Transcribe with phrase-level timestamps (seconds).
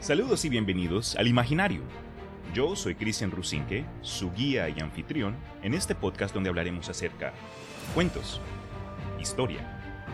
[0.00, 1.82] Saludos y bienvenidos al Imaginario.
[2.54, 7.32] Yo soy Cristian Rusinque, su guía y anfitrión en este podcast donde hablaremos acerca de
[7.94, 8.40] cuentos,
[9.20, 10.06] historia,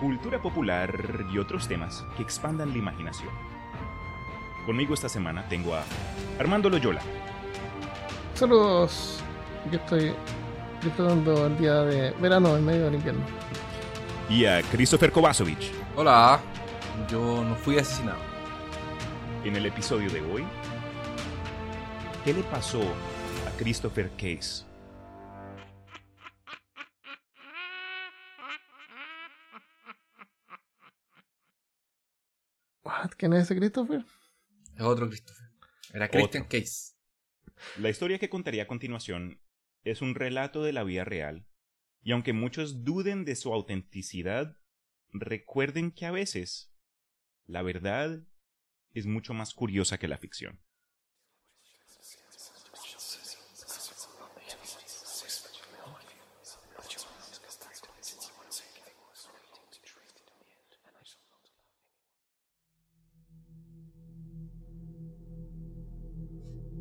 [0.00, 3.28] cultura popular y otros temas que expandan la imaginación.
[4.64, 5.84] Conmigo esta semana tengo a
[6.38, 7.02] Armando Loyola.
[8.34, 9.20] Saludos.
[9.70, 10.14] Yo estoy
[10.82, 13.24] disfrutando el día de verano en medio del invierno.
[14.30, 15.70] Y a Christopher Kovacevic.
[15.96, 16.40] Hola,
[17.10, 18.37] yo no fui asesinado.
[19.48, 20.44] En el episodio de hoy,
[22.22, 24.66] ¿qué le pasó a Christopher Case?
[32.84, 33.12] What?
[33.16, 34.04] ¿Quién es ese Christopher?
[34.76, 35.48] Es otro Christopher.
[35.94, 36.92] Era Christian Case.
[37.78, 39.40] La historia que contaría a continuación
[39.82, 41.46] es un relato de la vida real,
[42.02, 44.58] y aunque muchos duden de su autenticidad,
[45.10, 46.70] recuerden que a veces
[47.46, 48.27] la verdad
[48.98, 50.60] es mucho más curiosa que la ficción.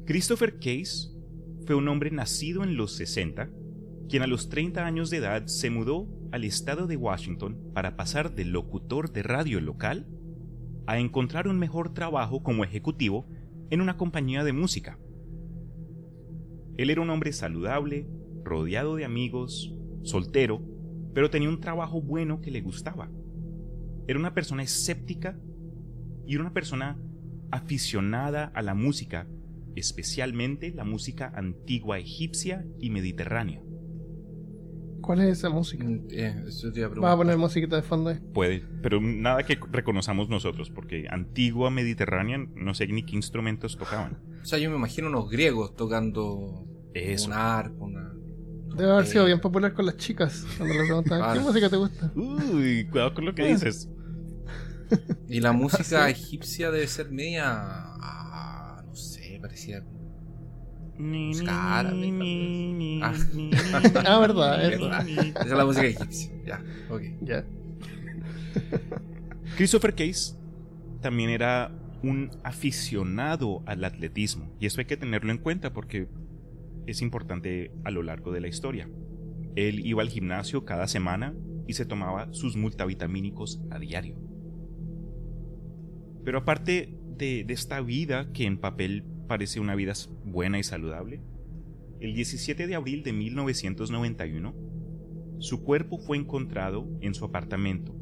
[0.07, 1.09] Christopher Case
[1.65, 3.49] fue un hombre nacido en los 60,
[4.07, 8.33] quien a los 30 años de edad se mudó al estado de Washington para pasar
[8.33, 10.07] de locutor de radio local
[10.87, 13.27] a encontrar un mejor trabajo como ejecutivo
[13.69, 14.97] en una compañía de música.
[16.77, 18.07] Él era un hombre saludable,
[18.43, 20.61] rodeado de amigos, soltero,
[21.13, 23.09] pero tenía un trabajo bueno que le gustaba.
[24.07, 25.39] Era una persona escéptica
[26.25, 26.97] y una persona
[27.51, 29.27] aficionada a la música
[29.79, 33.61] especialmente la música antigua egipcia y mediterránea.
[35.07, 35.85] ¿Cuál es esa música?
[35.85, 37.17] Mm, eh, eso te iba a ¿Vas a preguntar.
[37.17, 38.19] poner musiquita de fondo ahí?
[38.33, 44.17] Puede, pero nada que reconozcamos nosotros, porque antigua mediterránea no sé ni qué instrumentos tocaban.
[44.41, 47.27] O sea, yo me imagino unos griegos tocando Eso.
[47.27, 48.13] un arpa, una...
[48.75, 49.27] Debe haber sido Eh.
[49.27, 51.33] bien popular con las chicas cuando le preguntaban.
[51.37, 52.11] ¿qué música te gusta?
[52.13, 53.89] Uy, cuidado con lo que dices.
[55.29, 57.43] Y la música egipcia debe ser media...
[57.47, 59.85] ah, no sé, parecía...
[61.47, 63.01] árabe, vez.
[63.03, 63.13] Ah.
[64.05, 65.07] Ah, verdad, es Verdad.
[65.07, 66.31] Esa es la música egipcia.
[66.45, 67.01] Ya, ok.
[67.21, 67.45] Ya.
[69.55, 70.35] Christopher Case
[71.01, 71.71] también era
[72.03, 76.07] un aficionado al atletismo, y eso hay que tenerlo en cuenta porque
[76.85, 78.89] es importante a lo largo de la historia.
[79.55, 81.35] Él iba al gimnasio cada semana
[81.67, 84.15] y se tomaba sus multivitamínicos a diario.
[86.23, 89.93] Pero aparte de, de esta vida que en papel parece una vida
[90.25, 91.21] buena y saludable,
[91.99, 94.53] el 17 de abril de 1991,
[95.39, 97.95] su cuerpo fue encontrado en su apartamento,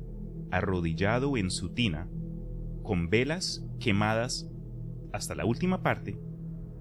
[0.52, 2.10] arrodillado en su tina,
[2.84, 4.50] con velas quemadas
[5.12, 6.18] hasta la última parte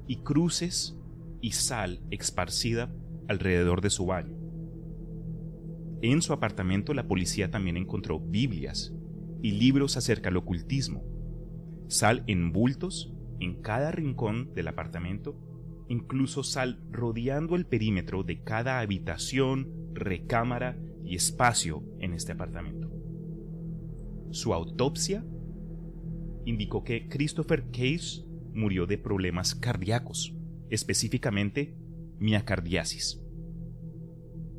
[0.06, 0.98] y cruces
[1.40, 2.94] y sal esparcida
[3.28, 4.36] alrededor de su baño.
[6.02, 8.92] En su apartamento la policía también encontró Biblias
[9.40, 11.02] y libros acerca del ocultismo,
[11.88, 15.36] sal en bultos en cada rincón del apartamento,
[15.88, 22.90] incluso sal rodeando el perímetro de cada habitación, recámara y espacio en este apartamento.
[24.30, 25.24] Su autopsia
[26.44, 30.34] indicó que Christopher Case murió de problemas cardíacos,
[30.70, 31.76] específicamente
[32.18, 33.20] miacardiasis.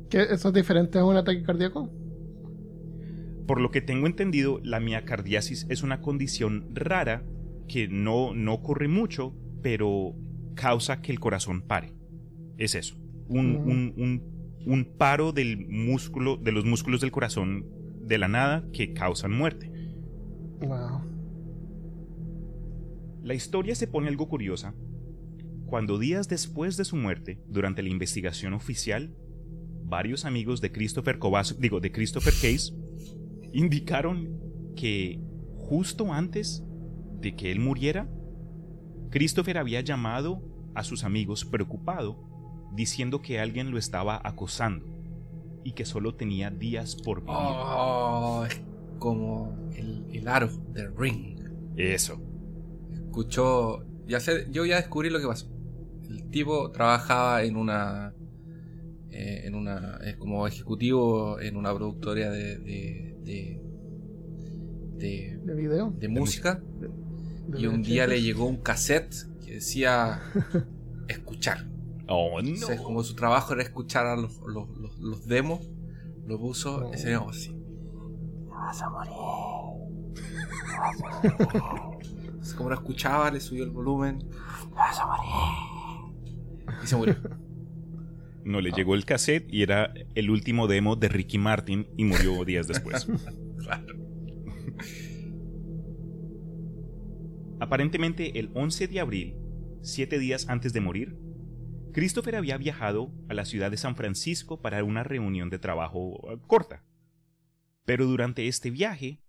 [0.08, 1.90] ¿Qué, ¿Eso es diferente a un ataque cardíaco?
[3.46, 7.24] Por lo que tengo entendido, la miacardiasis es una condición rara
[7.68, 10.14] que no, no ocurre mucho, pero
[10.54, 11.92] causa que el corazón pare.
[12.58, 12.96] Es eso.
[13.28, 17.66] Un, un- un- un paro del músculo, de los músculos del corazón
[18.02, 19.70] de la nada que causan muerte.
[20.60, 21.02] Wow.
[23.22, 24.74] La historia se pone algo curiosa
[25.66, 29.16] cuando días después de su muerte, durante la investigación oficial,
[29.84, 32.72] varios amigos de Christopher Kovac- digo, de Christopher Case,
[33.52, 34.38] indicaron
[34.76, 35.20] que
[35.56, 36.62] justo antes
[37.26, 38.08] de que él muriera,
[39.10, 40.42] Christopher había llamado
[40.74, 42.22] a sus amigos preocupado,
[42.72, 44.86] diciendo que alguien lo estaba acosando
[45.64, 47.34] y que solo tenía días por vivir.
[47.36, 48.60] Oh, es
[49.00, 51.40] como el, el aro de Ring.
[51.76, 52.22] Eso.
[52.92, 53.84] Escuchó...
[54.06, 55.48] Ya sé, yo ya descubrí lo que pasó.
[56.08, 58.14] El tipo trabajaba en una...
[59.10, 59.98] eh, en una...
[60.04, 62.58] Es como ejecutivo en una productora de...
[62.58, 63.60] de, de,
[64.96, 65.90] de- ¿De video?
[65.98, 66.62] de música.
[66.80, 66.88] ¿De
[67.54, 69.14] Y un día le llegó un cassette
[69.44, 70.20] que decía
[71.08, 71.66] escuchar.
[72.08, 72.48] Oh, no.
[72.48, 75.60] Entonces, como su trabajo era escuchar a los, los, los, los demos,
[76.26, 76.92] lo puso Oh.
[76.94, 77.54] ese demo así.
[82.56, 84.24] como lo escuchaba, le subió el volumen.
[84.74, 86.76] ¡Vas a morir!
[86.82, 87.16] Y se murió.
[88.44, 92.44] No le llegó el cassette y era el último demo de Ricky Martin y murió
[92.44, 93.06] días después.
[93.58, 93.96] Claro.
[97.58, 99.36] Aparentemente, el 11 de abril,
[99.82, 101.16] siete días antes de morir,
[101.92, 106.38] Christopher había viajado a la ciudad de San Francisco para una reunión de trabajo eh,
[106.46, 106.84] corta.
[107.86, 109.22] Pero durante este viaje,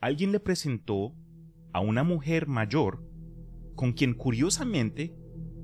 [0.00, 1.16] alguien le presentó
[1.72, 3.04] a una mujer mayor
[3.74, 5.16] con quien curiosamente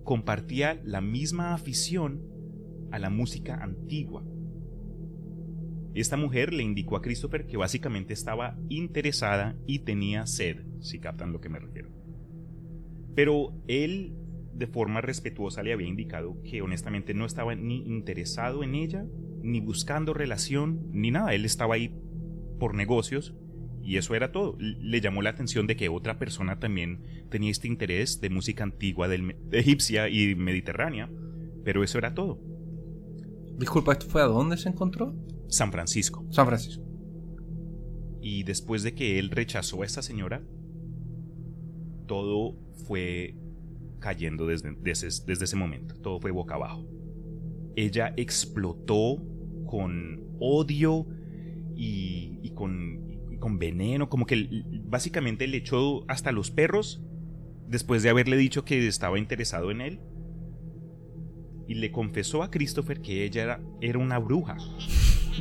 [0.02, 2.22] compartía la misma afición
[2.90, 4.24] a la música antigua.
[5.96, 11.32] Esta mujer le indicó a Christopher que básicamente estaba interesada y tenía sed, si captan
[11.32, 11.88] lo que me refiero.
[13.14, 14.12] Pero él,
[14.52, 19.06] de forma respetuosa, le había indicado que honestamente no estaba ni interesado en ella,
[19.42, 21.32] ni buscando relación, ni nada.
[21.32, 21.98] Él estaba ahí
[22.60, 23.34] por negocios
[23.82, 24.58] y eso era todo.
[24.60, 29.08] Le llamó la atención de que otra persona también tenía este interés de música antigua
[29.08, 31.10] del, egipcia y mediterránea,
[31.64, 32.38] pero eso era todo.
[33.58, 35.14] Disculpa, ¿esto fue a dónde se encontró?
[35.48, 36.24] San Francisco.
[36.30, 36.84] San Francisco.
[38.20, 40.42] Y después de que él rechazó a esta señora,
[42.06, 42.56] todo
[42.86, 43.36] fue
[43.98, 45.94] cayendo desde, desde, desde ese momento.
[45.96, 46.86] Todo fue boca abajo.
[47.76, 49.22] Ella explotó
[49.66, 51.06] con odio
[51.74, 57.02] y, y con, y con veneno, como que básicamente le echó hasta los perros
[57.68, 60.00] después de haberle dicho que estaba interesado en él.
[61.68, 64.56] Y le confesó a Christopher que ella era, era una bruja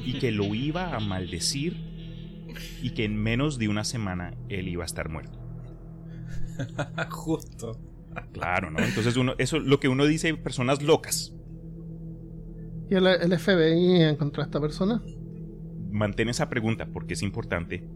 [0.03, 1.77] y que lo iba a maldecir
[2.81, 5.39] y que en menos de una semana él iba a estar muerto.
[7.09, 7.79] Justo.
[8.31, 8.79] Claro, ¿no?
[8.79, 11.33] Entonces uno, eso lo que uno dice, personas locas.
[12.89, 15.03] ¿Y el, el FBI encontró a esta persona?
[15.91, 17.87] Mantén esa pregunta porque es importante.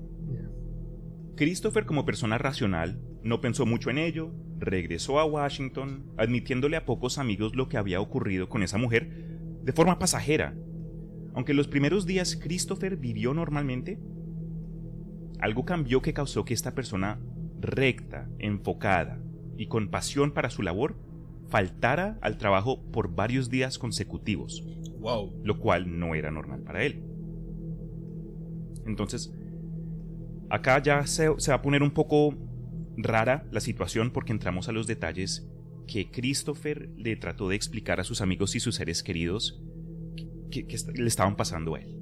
[1.35, 7.17] Christopher como persona racional no pensó mucho en ello, regresó a Washington, admitiéndole a pocos
[7.17, 9.09] amigos lo que había ocurrido con esa mujer
[9.63, 10.55] de forma pasajera.
[11.33, 13.99] Aunque los primeros días Christopher vivió normalmente,
[15.39, 17.19] algo cambió que causó que esta persona
[17.59, 19.19] recta, enfocada
[19.57, 20.95] y con pasión para su labor
[21.49, 24.63] faltara al trabajo por varios días consecutivos.
[24.99, 25.41] Wow.
[25.43, 27.03] Lo cual no era normal para él.
[28.85, 29.33] Entonces,
[30.49, 32.33] acá ya se, se, va a poner un poco
[33.03, 35.47] rara la situación porque entramos a los detalles
[35.87, 39.61] que Christopher le trató de explicar a sus amigos y sus seres queridos
[40.51, 40.65] que,
[40.95, 41.99] le estaban pasando a él.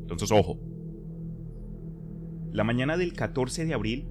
[0.00, 0.60] Entonces, ojo.
[2.52, 4.08] La mañana del 14 de abril,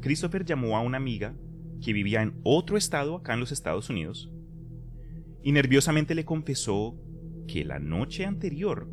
[0.00, 1.36] Christopher llamó a una amiga
[1.80, 4.30] que vivía en otro estado acá en los Estados Unidos
[5.42, 6.98] y nerviosamente le confesó
[7.46, 8.90] que la noche anterior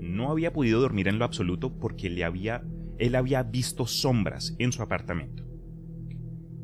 [0.00, 2.64] no había podido dormir en lo absoluto porque le había,
[2.98, 5.44] él había visto sombras en su apartamento.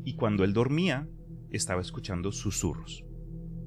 [0.03, 1.07] Y cuando él dormía,
[1.49, 3.05] estaba escuchando susurros,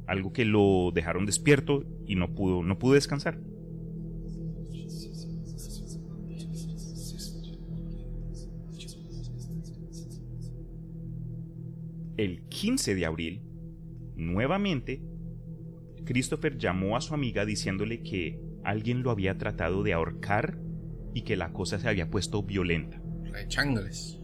[0.07, 3.41] algo que lo dejaron despierto y no pudo, no pudo descansar.
[12.17, 13.43] El 15 de abril,
[14.17, 15.03] nuevamente,
[16.05, 20.59] Christopher llamó a su amiga diciéndole que alguien lo había tratado de ahorcar
[21.15, 23.01] y que la cosa se había puesto violenta.
[23.49, 24.19] Changles.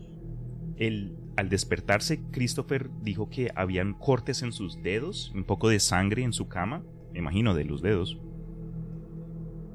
[0.76, 6.22] Él, al despertarse, Christopher dijo que habían cortes en sus dedos, un poco de sangre
[6.22, 8.18] en su cama, me imagino de los dedos.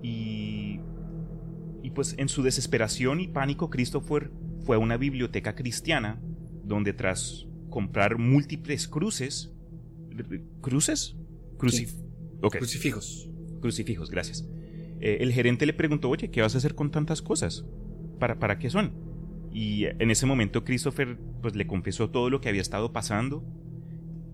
[0.02, 0.80] Y,
[1.84, 4.32] y pues en su desesperación y pánico, Christopher
[4.66, 6.22] fue a una biblioteca cristiana
[6.64, 9.54] donde tras comprar múltiples cruces,
[10.62, 11.16] ¿cruces?
[11.58, 12.06] Crucif Sí.
[12.42, 12.58] Ok.
[12.58, 13.30] Crucifijos.
[13.62, 14.48] Crucifijos, gracias.
[15.00, 17.66] Eh, el gerente le preguntó, oye, ¿qué vas a hacer con tantas cosas?
[18.20, 18.94] ¿Para, ¿Para qué son?
[19.52, 23.44] Y en ese momento Christopher pues le confesó todo lo que había estado pasando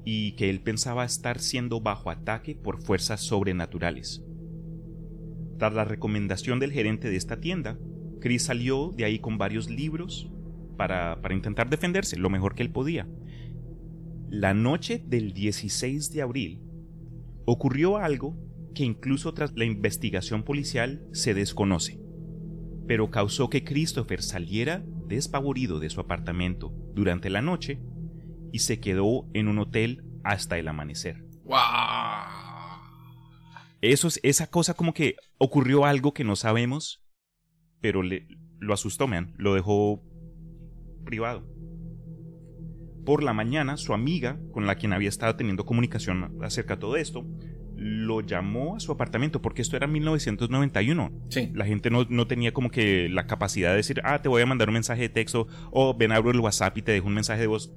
[0.03, 4.23] y que él pensaba estar siendo bajo ataque por fuerzas sobrenaturales.
[5.57, 7.79] Tras la recomendación del gerente de esta tienda,
[8.19, 10.29] Chris salió de ahí con varios libros
[10.77, 13.07] para, para intentar defenderse lo mejor que él podía.
[14.29, 16.61] La noche del 16 de abril
[17.45, 18.35] ocurrió algo
[18.75, 21.99] que incluso tras la investigación policial se desconoce,
[22.87, 27.81] pero causó que Christopher saliera despavorido de su apartamento durante la noche
[28.51, 31.23] y se quedó en un hotel hasta el amanecer.
[31.45, 31.57] ¡Wow!
[33.81, 37.03] Eso es esa cosa como que ocurrió algo que no sabemos,
[37.81, 38.27] pero le,
[38.59, 40.03] lo asustó, man, lo dejó
[41.05, 41.43] privado.
[43.05, 46.97] Por la mañana, su amiga, con la quien había estado teniendo comunicación acerca de todo
[46.97, 47.27] esto,
[47.87, 51.11] lo llamó a su apartamento, porque esto era 1991.
[51.29, 51.51] Sí.
[51.53, 54.45] La gente no, no tenía como que la capacidad de decir, ah, te voy a
[54.47, 57.41] mandar un mensaje de texto, o ven, abro el WhatsApp y te dejo un mensaje
[57.41, 57.71] de voz.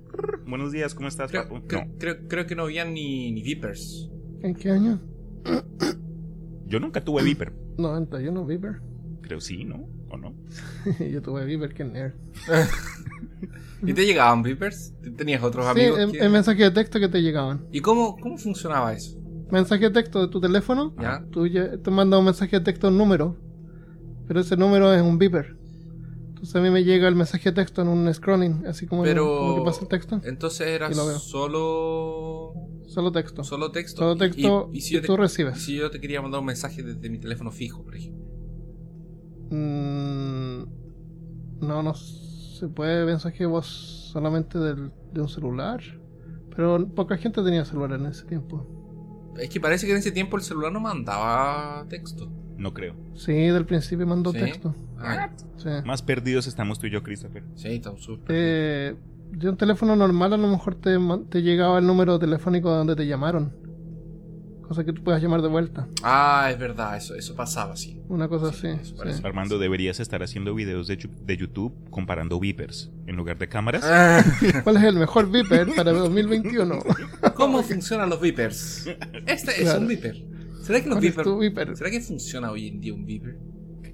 [0.46, 1.66] Buenos días, ¿cómo estás, Creo, papu?
[1.66, 4.10] creo- No, creo- creo que no habían ni, ni Vipers.
[4.42, 4.98] ¿En qué año?
[6.66, 7.52] yo nunca tuve Viper.
[7.78, 8.80] 91 Viper.
[9.22, 9.86] Creo sí, ¿no?
[10.10, 10.34] ¿O no?
[11.12, 12.14] Yo tuve Viper, que nerd.
[13.86, 14.94] ¿Y te llegaban Vipers?
[15.16, 15.98] ¿Tenías otros Sí, amigos?
[16.00, 17.66] el, que- el mensaje de texto que te llegaban.
[17.72, 19.17] ¿Y cómo, cómo funcionaba eso?
[19.50, 20.94] Mensaje de texto de tu teléfono.
[21.00, 21.24] ¿Ya?
[21.30, 23.36] Tú ya- te mandas un mensaje de texto a un número.
[24.26, 25.56] Pero ese número es un Viper.
[26.28, 29.10] Entonces a mí me llega el mensaje de texto en un scrolling, así como, en-
[29.10, 30.20] Pero- como que pasa el texto.
[30.22, 32.52] Entonces era Y solo.
[32.86, 33.42] Solo texto.
[33.44, 34.02] Solo texto.
[34.02, 35.58] Solo Y- texto y, y, si yo te, tú y recibes.
[35.58, 38.24] si yo te quería mandar un mensaje desde mi teléfono fijo, por ejemplo.
[39.50, 40.64] Mm,
[41.60, 43.66] no, no se puede mensaje de voz
[44.12, 45.80] solamente del- de un celular.
[46.54, 48.66] Pero poca gente tenía celular en ese tiempo.
[49.38, 52.28] Es que parece que en ese tiempo el celular no mandaba texto.
[52.56, 52.94] No creo.
[53.14, 54.38] Sí, del principio mandó ¿Sí?
[54.38, 54.74] texto.
[54.98, 55.68] Ah, Sí.
[55.84, 57.42] Más perdidos estamos tú y yo, Christopher.
[57.56, 58.26] sí, estamos súper.
[58.28, 58.96] Eh,
[59.32, 60.96] de un teléfono normal a lo mejor te,
[61.28, 63.52] te llegaba el número telefónico donde te llamaron.
[64.68, 65.88] Cosa que tú puedas llamar de vuelta.
[66.02, 68.02] Ah, es verdad, eso, eso pasaba, sí.
[68.08, 68.80] Una cosa Sí, así.
[68.82, 68.94] eso sí.
[68.98, 69.26] parece.
[69.26, 73.82] Armando, deberías estar haciendo videos de, de YouTube comparando Vipers en lugar de cámaras.
[73.86, 74.22] Ah,
[74.64, 76.80] ¿Cuál es el mejor Viper para 2021?
[77.34, 78.86] ¿Cómo funcionan los Vipers?
[79.26, 80.22] Este es un Viper.
[80.62, 81.76] ¿Será que los ¿Cuál es Viper, tu Viper?
[81.76, 83.38] ¿Será que funciona hoy en día un Viper?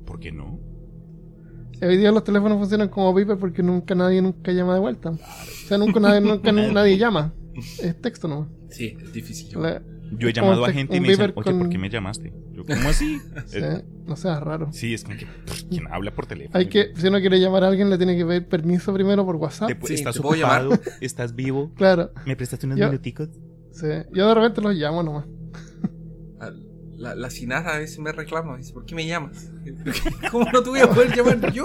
[0.04, 0.58] ¿Por qué no?
[1.82, 5.10] Hoy día los teléfonos funcionan como Viper porque nunca nadie nunca llama de vuelta.
[5.10, 5.18] O
[5.68, 7.32] sea, nunca nadie, nunca nu- nadie llama.
[7.80, 8.48] Es texto nomás.
[8.70, 9.60] Sí, es difícil.
[9.60, 9.80] La-
[10.18, 12.32] Yo he llamado a gente y me dicen, oye, con- ¿por qué me llamaste?
[12.52, 13.18] Yo, ¿cómo así?
[13.46, 14.72] sí, Eh, no seas raro.
[14.72, 16.58] sí, es como que, pff, ¿quién habla por teléfono?
[16.58, 19.36] Hay que, si uno quiere llamar a alguien, le tiene que pedir permiso primero por
[19.36, 19.68] WhatsApp.
[19.68, 20.70] Te pu- Sí, ¿Estás ¿te puedo ocupado?
[21.00, 21.72] ¿Estás vivo?
[21.74, 22.10] Claro.
[22.26, 23.28] ¿Me prestaste unos Yo- minuticos?
[23.72, 23.86] Sí.
[24.12, 25.26] Yo de repente los llamo nomás.
[26.40, 26.50] Ah,
[26.96, 29.50] La, la Sinara a veces me reclama, dice, ¿por qué me llamas?
[30.30, 31.64] ¿Cómo no te voy a poder llamar yo?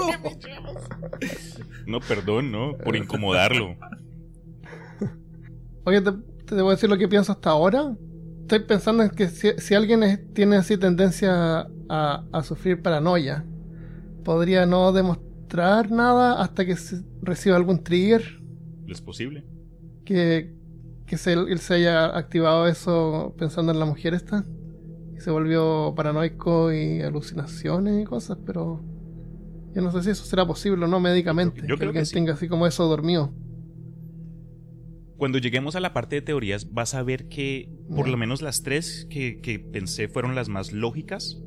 [1.85, 3.75] No, perdón, no, por incomodarlo.
[5.85, 6.11] Oye, te,
[6.45, 7.95] te debo decir lo que pienso hasta ahora.
[8.49, 13.45] Estoy pensando en que si, si alguien es- tiene así tendencia a, a sufrir paranoia,
[14.23, 18.23] podría no demostrar nada hasta que se- reciba algún trigger
[18.87, 19.45] ¿Es posible?
[20.03, 20.51] que,
[21.05, 24.43] que se, él se haya activado eso pensando en la mujer esta.
[25.15, 28.81] Y se volvió paranoico y alucinaciones y cosas, pero
[29.75, 31.61] yo no sé si eso será posible o no médicamente.
[31.67, 32.15] yo creo que alguien sí.
[32.15, 33.31] tenga así como eso dormido.
[35.19, 38.63] Cuando lleguemos a la parte de teorías, vas a ver que por lo menos las
[38.63, 41.37] tres que, que pensé fueron las más lógicas.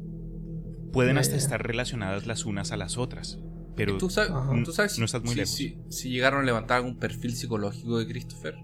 [0.93, 3.39] Pueden hasta estar relacionadas las unas a las otras.
[3.75, 4.53] Pero ¿Tú sabes, Ajá.
[4.63, 5.55] tú sabes si, No estás muy si- lejos.
[5.55, 8.55] si- si llegaron a levantar algún perfil psicológico de Christopher?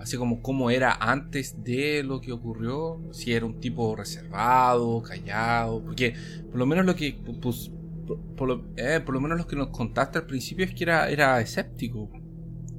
[0.00, 5.80] Así como cómo era antes de lo que ocurrió, si era un tipo reservado, callado,
[5.84, 6.14] porque
[6.50, 7.70] por lo menos lo que pues,
[8.06, 10.82] por, por lo, eh, por lo menos lo que nos contaste al principio es que
[10.84, 12.10] era, era escéptico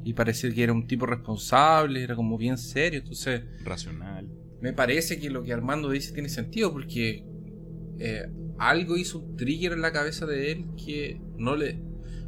[0.03, 4.27] y parece que era un tipo responsable, era como bien serio, entonces racional.
[4.62, 7.25] me parece que lo que Armando dice tiene sentido porque
[8.00, 8.24] eh,
[8.58, 11.81] algo hizo un trigger en la cabeza de él que no le.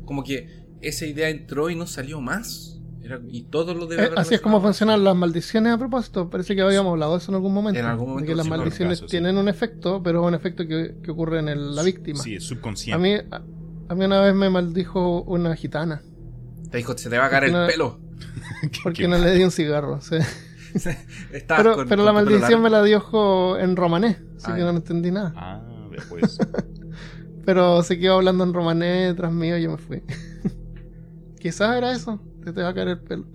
[0.05, 0.47] Como que
[0.81, 2.79] esa idea entró y no salió más.
[3.01, 6.29] Era- y todo lo debe Eh, así es como funcionan las maldiciones a propósito.
[6.29, 7.79] Parece que habíamos hablado de eso en algún momento.
[7.79, 9.11] En algún momento de que las sí, maldiciones caso, sí.
[9.11, 12.19] tienen un efecto, pero es un efecto que, que ocurre en el- la víctima.
[12.23, 13.01] Sí, es a, subconsciente.
[13.01, 13.41] mí, a,
[13.89, 16.01] a mí una vez me maldijo una gitana
[16.73, 17.67] Te dijo, se te va a caer el No.
[17.67, 17.99] pelo.
[18.83, 20.01] porque no le di un cigarro.
[20.01, 20.17] sí.
[21.47, 24.69] Pero, con- pero con la maldición me la dijo en romanés, así Ah, que no
[24.71, 25.31] entendí nada.
[25.35, 25.61] Ah,
[25.91, 26.39] ve, pues.
[27.45, 30.01] Pero se quedó hablando en romanés tras mío y yo me fui.
[31.39, 33.25] Quizás era eso, que te va a caer el pelo.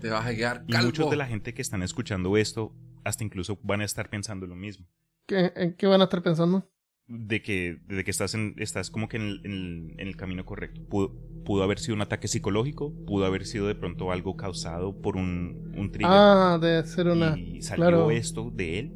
[0.00, 0.86] Te vas a quedar Y calvo.
[0.86, 2.72] muchos de la gente que están escuchando esto,
[3.04, 4.86] hasta incluso van a estar pensando lo mismo.
[5.26, 6.68] ¿Qué, ¿En qué van a estar pensando?
[7.12, 10.16] De que, de que estás, en, estás como que en el, en el- en el
[10.16, 10.80] camino correcto.
[10.88, 11.12] Pudo,
[11.44, 15.72] pudo haber sido un ataque psicológico, pudo haber sido de pronto algo causado por un,
[15.76, 16.08] un trigger.
[16.08, 17.36] Ah, de ser una.
[17.36, 18.10] y salió claro.
[18.12, 18.92] esto de él.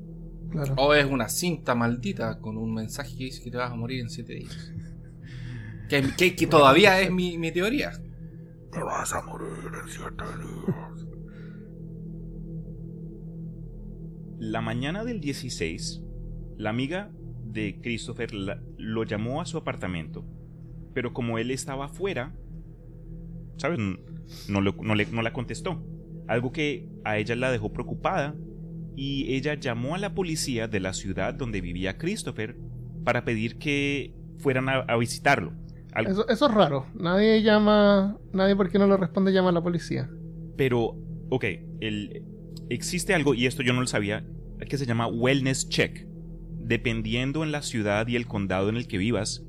[0.53, 0.75] Claro.
[0.79, 4.01] O es una cinta maldita con un mensaje que dice que te vas a morir
[4.01, 4.73] en 7 días.
[5.89, 7.91] Que, que- que todavía es mi, mi teoría.
[8.73, 9.49] Te vas a morir
[9.83, 11.07] en siete días.
[14.39, 16.03] La mañana del 16,
[16.57, 17.11] la amiga
[17.55, 18.31] de Christopher
[18.77, 20.25] lo llamó a su apartamento,
[20.93, 22.35] pero como él estaba afuera,
[23.57, 23.79] ¿sabes?
[24.49, 25.83] No, lo- no le- no la contestó.
[26.27, 28.35] Algo que a ella la dejó preocupada
[28.97, 32.57] y ella llamó a la policía de la ciudad donde vivía Christopher
[33.05, 35.53] para pedir que fueran a, a visitarlo.
[35.93, 36.87] Algo- Eso, eso es raro.
[36.95, 38.19] Nadie llama.
[38.33, 40.11] Nadie, porque no le responde, llama a la policía.
[40.57, 40.97] Pero,
[41.31, 41.45] ok,
[41.81, 42.25] el,
[42.71, 44.27] existe algo, y esto yo no lo sabía,
[44.69, 46.07] que se llama Wellness Check.
[46.65, 49.43] Dependiendo en la ciudad y el condado en el que vivas,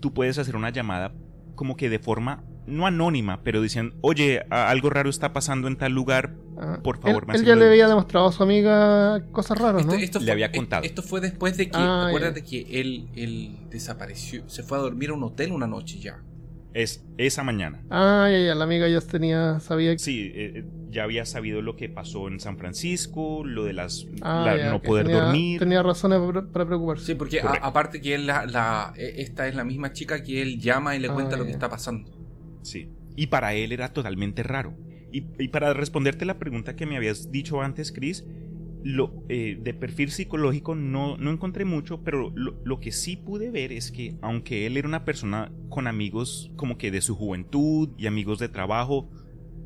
[0.00, 1.12] tú puedes hacer una llamada
[1.54, 5.92] como que de forma no anónima, pero dicen, oye, algo raro está pasando en tal
[5.92, 9.24] lugar, Ah, por favor, él, me él ya lo le había demostrado a su amiga
[9.32, 9.92] cosas raras, ¿no?
[9.92, 10.84] Esto, esto Le fue, había eh, contado.
[10.84, 15.08] Esto fue después de que, Ah, acuérdate que él, él desapareció, se fue a dormir
[15.08, 16.22] a un hotel una noche ya.
[16.72, 17.82] Es esa mañana.
[17.90, 19.98] Ah, ya, ya, la amiga ya tenía, sabía que...
[19.98, 24.06] Sí, eh, eh, ya había sabido lo que pasó en San Francisco, lo de las
[24.22, 25.58] Ah, la- ya, no poder tenía, dormir.
[25.58, 26.20] Tenía razones
[26.52, 27.04] para- preocuparse.
[27.06, 30.42] Sí, porque a- aparte que él la, la- eh, esta es la misma chica que
[30.42, 32.08] él llama y le Ah, cuenta lo que está pasando.
[32.62, 32.88] Sí.
[33.16, 34.72] Y para él era totalmente raro.
[35.12, 38.24] Y, y para responderte la pregunta que me habías dicho antes, Chris,
[38.82, 43.50] lo, eh, de perfil psicológico no, no encontré mucho, pero lo, lo que sí pude
[43.50, 47.90] ver es que aunque él era una persona con amigos como que de su juventud
[47.98, 49.10] y amigos de trabajo,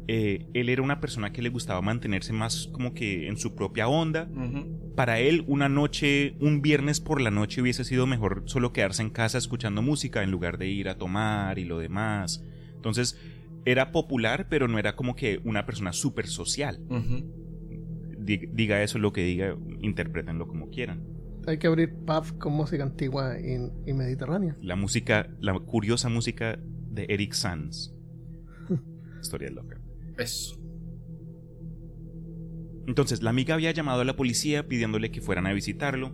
[0.06, 3.88] eh, él era una persona que le gustaba mantenerse más como que en su propia
[3.88, 4.28] onda.
[4.96, 9.10] Para él una noche, un viernes por la noche hubiese sido mejor solo quedarse en
[9.10, 12.44] casa escuchando música en lugar de ir a tomar y lo demás.
[12.76, 13.18] Entonces
[13.64, 16.80] era popular, pero no era como que una persona súper social.
[16.90, 17.24] Di-
[18.24, 21.04] Diga eso lo que diga, interpretenlo como quieran.
[21.46, 24.56] Hay que abrir pubs con música antigua y, y mediterránea.
[24.62, 26.58] La música, la curiosa música
[26.90, 27.92] de Eric Sanz.
[29.20, 29.78] Historia loca.
[30.16, 30.58] Eso.
[32.86, 36.12] Entonces la amiga había llamado a la policía pidiéndole que fueran a visitarlo.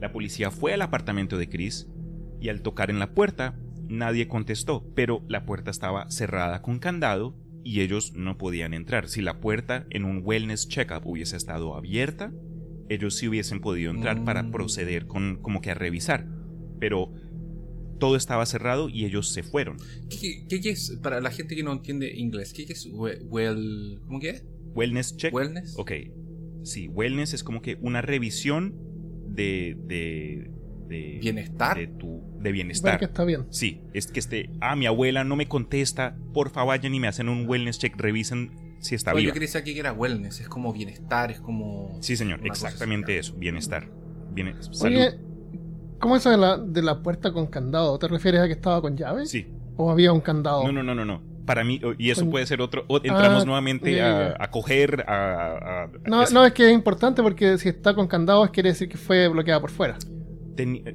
[0.00, 1.88] La policía fue al apartamento de Chris
[2.40, 3.58] y al tocar en la puerta
[3.88, 9.08] nadie contestó, pero la puerta estaba cerrada con candado y ellos no podían entrar.
[9.08, 12.32] Si la puerta en un wellness checkup hubiese estado abierta,
[12.88, 14.50] ellos sí hubiesen podido entrar para Mm.
[14.52, 16.28] proceder con como que a revisar,
[16.78, 17.12] pero
[17.98, 19.78] todo estaba cerrado y ellos se fueron.
[20.10, 24.00] ¿Qué, qué- qué es, para la gente que no entiende inglés, qué es we- well,
[24.06, 24.44] ¿cómo que es?
[24.74, 25.32] Wellness check.
[25.32, 25.74] Wellness.
[25.78, 25.92] Ok.
[26.64, 28.74] Sí, wellness es como que una revisión
[29.28, 29.76] de.
[29.86, 30.50] de.
[30.88, 31.76] De Bienestar.
[31.76, 32.98] De, tu, de bienestar.
[32.98, 33.46] que está bien.
[33.50, 34.50] Sí, es que este.
[34.60, 36.16] Ah, mi abuela no me contesta.
[36.32, 37.94] Porfa, vayan y me hacen un wellness check.
[37.96, 39.28] Revisen si está viva.
[39.28, 41.96] yo quería decir aquí que era wellness, es como bienestar, es como...
[42.02, 43.34] Sí, señor, exactamente eso.
[43.34, 43.88] Bienestar.
[44.32, 44.96] Biene- salud.
[44.98, 45.18] Oye,
[45.98, 47.98] ¿cómo eso de la, de la puerta con candado?
[47.98, 49.24] ¿Te refieres a que estaba con llave?
[49.26, 49.46] Sí.
[49.76, 50.64] ¿O había un candado?
[50.64, 51.22] No, no, no, no, no.
[51.46, 52.86] Para mí, y eso puede ser otro.
[53.02, 55.84] entramos Ah, nuevamente a, a coger, a.
[55.84, 58.96] a- No, no, es que es importante porque si está con candado quiere decir que
[58.96, 59.96] fue bloqueada por fuera.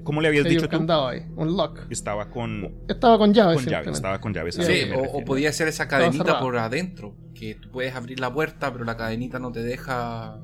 [0.04, 0.78] ¿Cómo le habías dicho un tú?
[0.78, 1.82] candado ahí, un lock.
[1.90, 3.92] Estaba con, Estaba con llave, con llave.
[3.92, 4.52] Estaba con llave.
[4.52, 7.56] Sí, ¿sabes a Sí, lo que me o, podía ser esa cadenita por adentro, que
[7.56, 10.40] tú puedes abrir la puerta, pero la cadenita no te deja...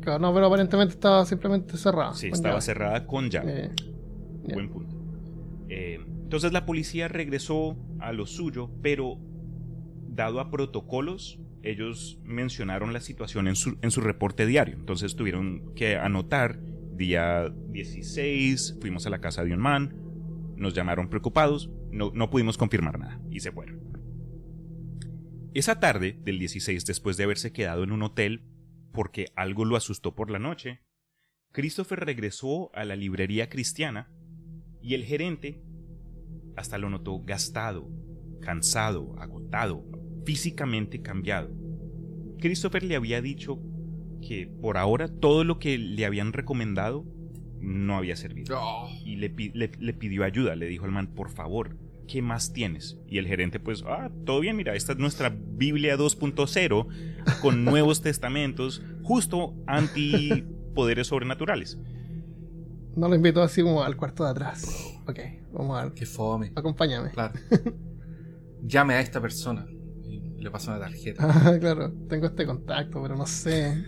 [0.00, 2.14] Claro, no, pero aparentemente estaba simplemente cerrada.
[2.14, 2.62] Sí, estaba llave.
[2.62, 3.66] cerrada con llave.
[3.66, 3.70] Eh.
[4.52, 4.94] Buen punto.
[5.68, 9.18] Eh, entonces la policía regresó a lo suyo, pero
[10.08, 14.76] dado a protocolos, ellos mencionaron la situación en su, en su reporte diario.
[14.76, 16.58] Entonces tuvieron que anotar
[16.96, 19.94] día 16, fuimos a la casa de un man,
[20.56, 23.80] nos llamaron preocupados, no, no pudimos confirmar nada y se fueron.
[25.54, 28.44] Esa tarde del 16, después de haberse quedado en un hotel
[28.92, 30.80] porque algo lo asustó por la noche,
[31.52, 34.10] Christopher regresó a la librería cristiana
[34.82, 35.62] y el gerente
[36.56, 37.88] hasta lo notó gastado,
[38.40, 39.84] cansado, agotado,
[40.24, 41.50] físicamente cambiado.
[42.38, 43.60] Christopher le había dicho
[44.26, 47.04] que por ahora todo lo que le habían recomendado
[47.60, 48.58] no había servido.
[48.60, 51.76] Oh, Y le, pi- le- le pidió ayuda, le dijo al man, por favor,
[52.08, 52.98] ¿qué más tienes?
[53.08, 56.86] Y el gerente pues, ah, todo bien, mira, esta es nuestra Biblia 2.0
[57.40, 61.78] con nuevos testamentos, justo anti poderes sobrenaturales.
[62.96, 64.94] No lo invitó así como al cuarto de atrás.
[65.06, 65.18] Ok,
[65.52, 65.92] vamos a ver.
[65.94, 66.52] qué fome.
[66.54, 67.10] Acompáñame.
[67.10, 67.34] Claro.
[68.62, 69.66] Llame a esta persona
[70.46, 71.22] le paso una tarjeta.
[71.46, 73.84] Ah, claro, tengo este contacto, pero no sé.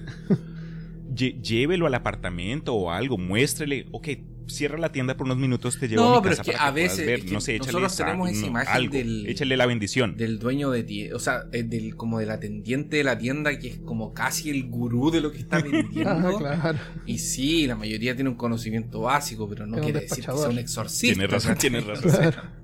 [1.14, 4.08] Lle- llévelo al apartamento o algo, muéstrele, ok,
[4.46, 6.52] cierra la tienda por unos minutos, te llevo No, a mi pero casa es que
[6.52, 7.18] para a veces- ver.
[7.20, 10.16] es que no sé, échale nosotros tenemos esa imagen algo, del- échale la bendición.
[10.16, 13.78] Del dueño de tienda, o sea, del, como del atendiente de la tienda que es
[13.78, 16.10] como casi el gurú de lo que está vendiendo.
[16.10, 16.78] Ah, claro.
[17.06, 20.48] Y sí, la mayoría tiene un conocimiento básico, pero no Es quiere decir que sea
[20.48, 21.14] un exorcista.
[21.14, 22.10] Tienes razón, tienes razón.
[22.18, 22.57] Claro.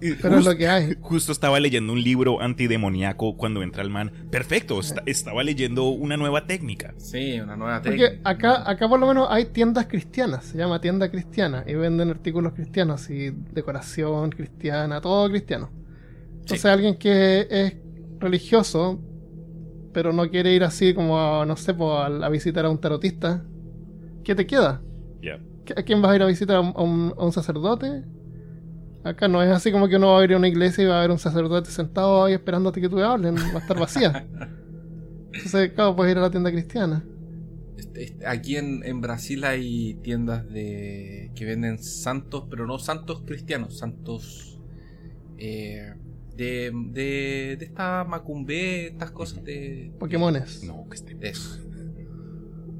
[0.00, 0.96] Y Pero es justo, lo que hay.
[1.00, 4.12] justo estaba leyendo un libro antidemoníaco cuando entra el man.
[4.30, 6.94] Perfecto, esta- estaba leyendo una nueva técnica.
[6.98, 8.08] Sí, una nueva técnica.
[8.08, 12.10] Porque acá, acá por lo menos hay tiendas cristianas, se llama tienda cristiana, y venden
[12.10, 15.70] artículos cristianos y decoración cristiana, todo cristiano.
[16.40, 17.74] Entonces alguien que es
[18.18, 18.98] religioso,
[19.92, 22.80] pero no quiere ir así como a, no sé, pues, a, a visitar a un
[22.80, 23.44] tarotista,
[24.24, 24.82] ¿qué te queda?
[25.76, 26.56] ¿A quién vas a ir a visitar?
[26.56, 28.04] ¿A un, a un- a un sacerdote?
[29.02, 30.98] Acá no es así como que uno va a ir a una iglesia y va
[30.98, 34.26] a ver un sacerdote sentado ahí esperándote que tú le hablen, va a estar vacía.
[35.32, 37.04] Entonces, claro, puedes ir a la tienda cristiana.
[37.76, 43.22] Este, este, aquí en, en, Brasil hay tiendas de que venden santos, pero no santos
[43.24, 44.60] cristianos, santos
[45.38, 45.94] eh,
[46.36, 49.92] de, de, de esta macumbe, estas cosas de...
[49.98, 50.62] Pokémones.
[50.64, 51.14] No, que esté...
[51.14, 51.58] De eso.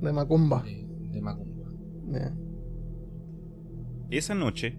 [0.02, 0.62] De macumba.
[0.64, 1.70] De, de macumba.
[2.11, 2.35] Yeah.
[4.11, 4.76] Esa noche,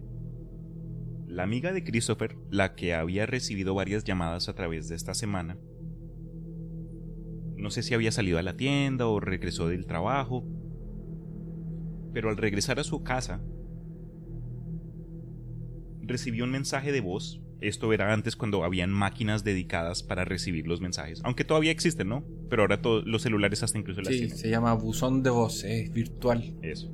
[1.31, 5.57] la amiga de Christopher, la que había recibido varias llamadas a través de esta semana,
[7.55, 10.45] no sé si había salido a la tienda o regresó del trabajo,
[12.13, 13.41] pero al regresar a su casa,
[16.01, 17.41] recibió un mensaje de voz.
[17.61, 21.21] Esto era antes cuando habían máquinas dedicadas para recibir los mensajes.
[21.23, 22.25] Aunque todavía existen, ¿no?
[22.49, 24.37] Pero ahora todos los celulares hasta incluso las Sí, tienen.
[24.37, 26.57] se llama buzón de voz, es virtual.
[26.63, 26.91] Eso.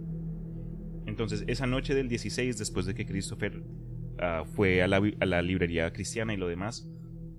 [1.05, 3.63] Entonces, esa noche del 16, después de que Christopher
[4.19, 6.89] ah, fue a la, bi- a la librería cristiana y lo demás,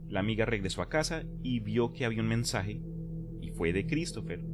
[0.09, 2.81] la amiga regresó a casa y vio que había un mensaje
[3.41, 4.45] y fue de Christopher.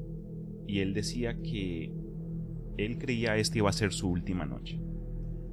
[0.67, 1.93] Y él decía que
[2.77, 4.81] él creía esta iba a ser su última noche.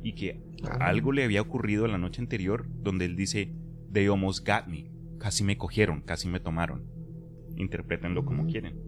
[0.03, 0.87] Y que Ah.
[0.89, 3.53] algo le había ocurrido la noche anterior donde él dice,
[3.91, 4.89] They almost got me.
[5.19, 6.85] Casi me cogieron, casi me tomaron.
[7.57, 8.79] Interprétenlo como quieren.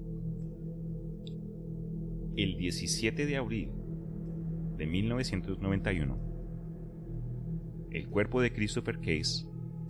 [2.35, 3.69] El 17 de abril
[4.77, 6.17] de 1991,
[7.93, 9.45] el cuerpo de Christopher Case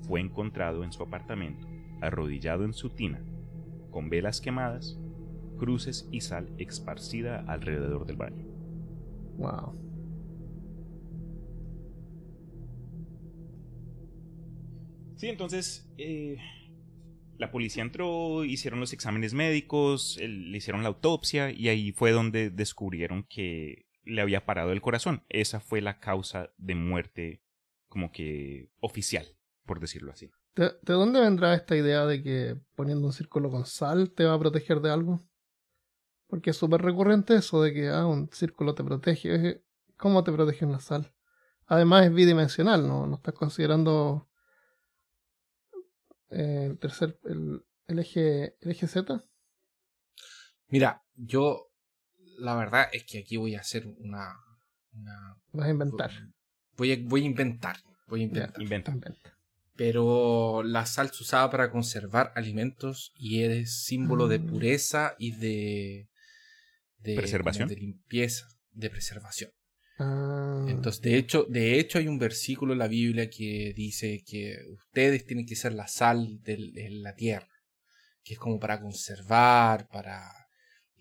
[0.08, 1.68] fue encontrado en su apartamento,
[2.02, 3.24] arrodillado en su tina,
[3.92, 5.00] con velas quemadas,
[5.58, 8.46] cruces y sal esparcida alrededor del baño.
[9.38, 9.80] Wow.
[15.16, 16.38] Sí, entonces eh,
[17.38, 22.50] la policía entró, hicieron los exámenes médicos, le hicieron la autopsia y ahí fue donde
[22.50, 25.24] descubrieron que le había parado el corazón.
[25.30, 27.43] Esa fue la causa de muerte
[27.94, 29.24] como que oficial,
[29.68, 30.32] por decirlo así.
[30.56, 34.34] ¿De, de dónde vendrá esta idea de que poniendo un círculo con sal te va
[34.34, 35.22] a proteger de algo?
[36.26, 39.62] Porque es súper recurrente eso de que ah, un círculo te protege.
[39.96, 41.14] ¿Cómo te protege una sal?
[41.68, 43.06] Además es bidimensional, ¿no?
[43.06, 44.28] No estás considerando
[46.32, 49.24] eh, el tercer, el, el eje, el eje Z.
[50.70, 51.70] Mira, yo
[52.40, 54.36] la verdad es que aquí voy a hacer una...
[54.94, 56.10] una Vas a inventar.
[56.78, 57.78] Voy a, voy a inventar.
[58.08, 58.62] Voy a inventar.
[58.62, 58.92] Inventa.
[58.92, 59.38] Inventa.
[59.76, 64.48] Pero la sal se usaba para conservar alimentos y es símbolo de Mm.
[64.48, 66.10] pureza y de,
[67.00, 67.68] de ¿Preservación?
[67.70, 69.52] de limpieza, de preservación.
[70.00, 74.58] Ah, Entonces, de hecho, de hecho hay un versículo en la Biblia que dice que
[74.72, 77.48] ustedes tienen que ser la sal de la tierra,
[78.24, 80.32] que es como para conservar, para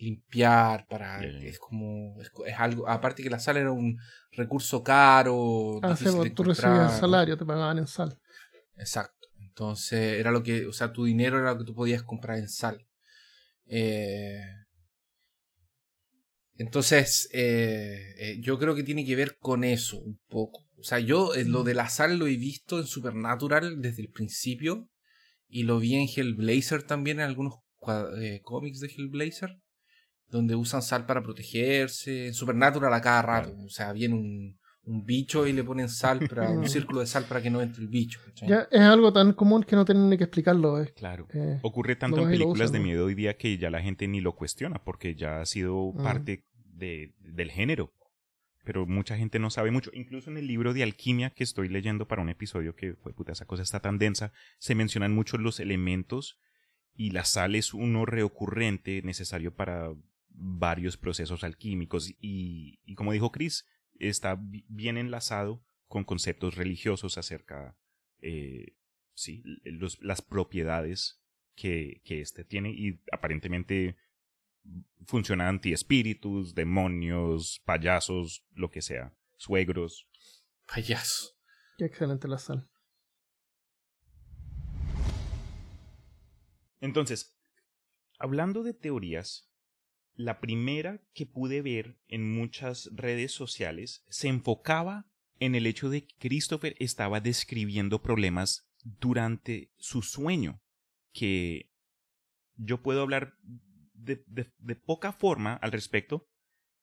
[0.02, 3.98] limpiar, para es como es, es algo, aparte que la sal era un
[4.32, 5.96] recurso caro, ah,
[6.34, 8.18] tú recibías salario, te pagaban en sal.
[8.76, 9.28] Exacto.
[9.38, 12.48] Entonces era lo que, o sea, tu dinero era lo que tú podías comprar en
[12.48, 12.86] sal.
[13.66, 14.42] Eh,
[16.56, 20.66] entonces, eh, eh, yo creo que tiene que ver con eso un poco.
[20.78, 24.10] O sea, yo eh, lo de la sal lo he visto en Supernatural desde el
[24.10, 24.88] principio
[25.48, 27.54] y lo vi en Hellblazer también en algunos
[28.18, 29.61] eh, cómics de Hellblazer
[30.32, 32.26] donde usan sal para protegerse.
[32.28, 33.54] En Supernatural a cada rato.
[33.64, 37.24] O sea, viene un, un bicho y le ponen sal, para, un círculo de sal
[37.28, 38.18] para que no entre el bicho.
[38.46, 40.82] Ya es algo tan común que no tienen ni que explicarlo.
[40.82, 40.92] eh.
[40.96, 41.28] Claro.
[41.34, 44.22] Eh, Ocurre tanto en películas usan, de miedo hoy día que ya la gente ni
[44.22, 47.92] lo cuestiona porque ya ha sido parte de, del género.
[48.64, 49.90] Pero mucha gente no sabe mucho.
[49.92, 53.32] Incluso en el libro de alquimia que estoy leyendo para un episodio que, fue puta,
[53.32, 56.38] esa cosa está tan densa, se mencionan muchos los elementos
[56.94, 59.92] y la sal es uno reocurrente necesario para
[60.34, 62.10] varios procesos alquímicos.
[62.20, 63.66] Y, y como dijo Chris,
[63.98, 67.76] está bi- bien enlazado con conceptos religiosos acerca,
[68.20, 68.76] eh,
[69.14, 71.22] sí, los- las propiedades
[71.54, 73.96] que, que este tiene y aparentemente
[75.06, 80.08] funciona anti-espíritus, demonios, payasos, lo que sea, suegros.
[80.66, 81.30] Payaso.
[81.76, 82.68] qué excelente la sal.
[86.80, 87.38] Entonces,
[88.18, 89.51] hablando de teorías,
[90.22, 95.06] la primera que pude ver en muchas redes sociales se enfocaba
[95.38, 100.60] en el hecho de que Christopher estaba describiendo problemas durante su sueño,
[101.12, 101.70] que
[102.56, 103.34] yo puedo hablar
[103.94, 106.28] de, de- de poca forma al respecto,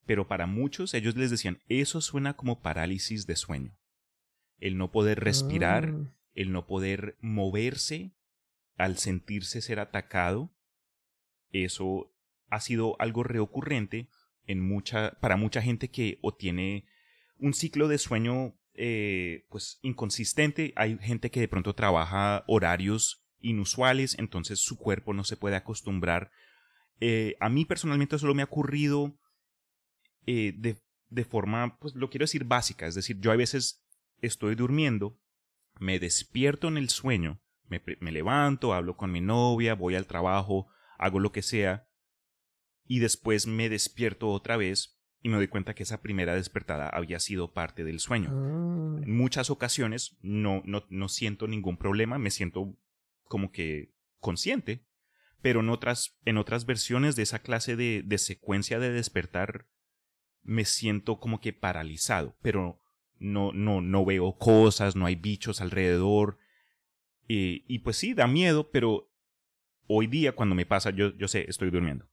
[0.05, 3.77] pero para muchos ellos les decían, eso suena como parálisis de sueño.
[4.57, 8.15] El no poder respirar, Ah, el no poder moverse
[8.75, 10.53] al sentirse ser atacado,
[11.51, 12.13] eso
[12.49, 14.09] ha sido algo reocurrente
[14.45, 16.85] en mucha, para mucha gente que o tiene
[17.37, 24.17] un ciclo de sueño eh, pues inconsistente, hay gente que de pronto trabaja horarios inusuales,
[24.17, 26.31] entonces su cuerpo no se puede acostumbrar.
[27.01, 29.17] Eh, a mí personalmente solo me ha ocurrido
[30.25, 33.85] eh, de, de forma, pues lo quiero decir básica, es decir, yo a veces
[34.21, 35.19] estoy durmiendo,
[35.79, 40.67] me despierto en el sueño, me, me levanto, hablo con mi novia, voy al trabajo,
[40.97, 41.88] hago lo que sea,
[42.89, 47.19] y después me despierto otra vez y me doy cuenta que esa primera despertada había
[47.19, 48.31] sido parte del sueño.
[48.33, 49.01] Ah.
[49.03, 52.75] En muchas ocasiones no, no, no siento ningún problema, me siento
[53.25, 54.87] como que consciente,
[55.39, 59.67] pero en otras, en otras versiones de esa clase de, de secuencia de despertar
[60.41, 62.81] me siento como que paralizado, pero
[63.19, 66.39] no, no, no veo cosas, no hay bichos alrededor.
[67.27, 69.11] Y, y pues sí, da miedo, pero
[69.85, 72.09] hoy día cuando me pasa, yo, yo sé, estoy durmiendo.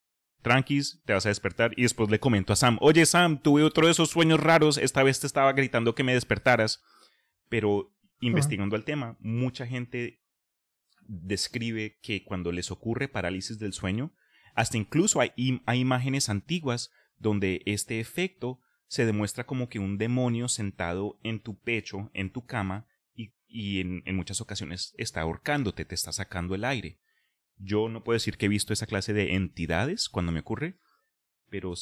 [0.47, 3.87] Tranquis, te vas a despertar y después le comento a Sam, oye Sam, tuve otro
[3.87, 6.85] de esos sueños raros, esta vez te estaba gritando que me despertaras.
[7.49, 10.23] Pero investigando el tema, mucha gente
[11.01, 14.13] describe que cuando les ocurre parálisis del sueño,
[14.55, 19.99] hasta incluso hay, im- hay imágenes antiguas donde este efecto se demuestra como que un
[19.99, 25.23] demonio sentado en tu pecho, en tu cama, y, y en, en muchas ocasiones está
[25.23, 27.01] ahorcándote, te está sacando el aire.
[27.59, 30.79] Yo no puedo decir que he visto esa clase de entidades cuando me ocurre,
[31.49, 31.73] pero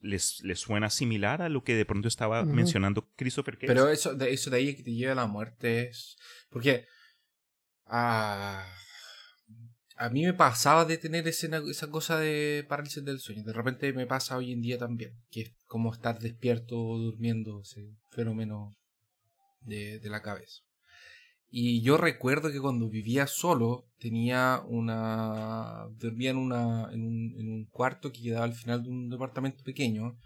[0.00, 3.66] les, les suena similar a lo que de pronto estaba mencionando Christopher Case.
[3.68, 6.16] Pero eso de, eso de ahí que te lleva a la muerte es.
[6.50, 6.86] Porque.
[7.86, 8.66] ah,
[9.96, 13.44] a mí me pasaba de tener ese- esa cosa de parálisis del sueño.
[13.44, 15.12] De repente me pasa hoy en día también.
[15.30, 18.76] Que es como estar despierto o durmiendo, ese fenómeno
[19.60, 20.62] de, de la cabeza.
[21.54, 25.86] Y yo recuerdo que cuando vivía solo tenía una.
[25.98, 29.62] dormía en, una, en, un, en un cuarto que quedaba al final de un departamento
[29.62, 30.16] pequeño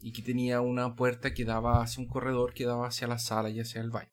[0.00, 3.50] y que tenía una puerta que daba hacia un corredor que daba hacia la sala
[3.50, 4.12] y hacia el baño.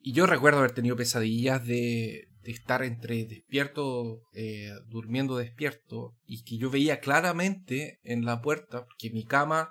[0.00, 6.44] Y yo recuerdo haber tenido pesadillas de, de estar entre despierto, eh, durmiendo despierto, y
[6.44, 9.70] que yo veía claramente en la puerta, porque mi cama,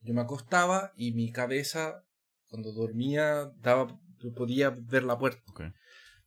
[0.00, 2.04] yo me acostaba y mi cabeza,
[2.48, 3.96] cuando dormía, daba,
[4.36, 5.42] podía ver la puerta.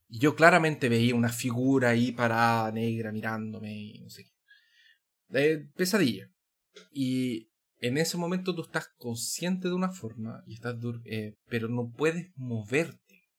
[0.07, 4.31] Y yo claramente veía una figura ahí parada, negra, mirándome y no sé qué.
[5.39, 6.29] Eh, pesadilla.
[6.91, 10.75] Y en ese momento tú estás consciente de una forma, y estás
[11.05, 13.29] eh, pero no puedes moverte.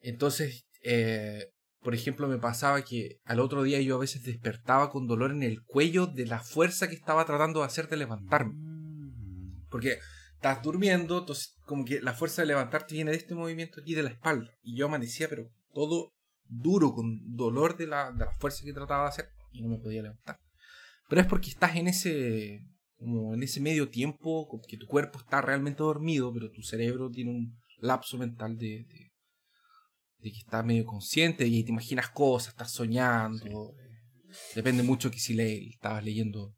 [0.00, 5.06] Entonces, eh, por ejemplo, me pasaba que al otro día yo a veces despertaba con
[5.06, 8.54] dolor en el cuello de la fuerza que estaba tratando de hacer de levantarme.
[8.54, 9.66] Mm.
[9.70, 9.98] Porque
[10.40, 14.02] estás durmiendo, entonces como que la fuerza de levantarte viene de este movimiento aquí de
[14.02, 14.50] la espalda.
[14.62, 16.14] Y yo amanecía, pero todo
[16.48, 19.78] duro, con dolor de la, de la fuerza que trataba de hacer y no me
[19.78, 20.40] podía levantar.
[21.10, 22.60] Pero es porque estás en ese,
[22.96, 27.32] como en ese medio tiempo, que tu cuerpo está realmente dormido, pero tu cerebro tiene
[27.32, 29.12] un lapso mental de, de,
[30.20, 33.74] de que está medio consciente y te imaginas cosas, estás soñando.
[34.54, 36.56] Depende mucho que si le, estabas leyendo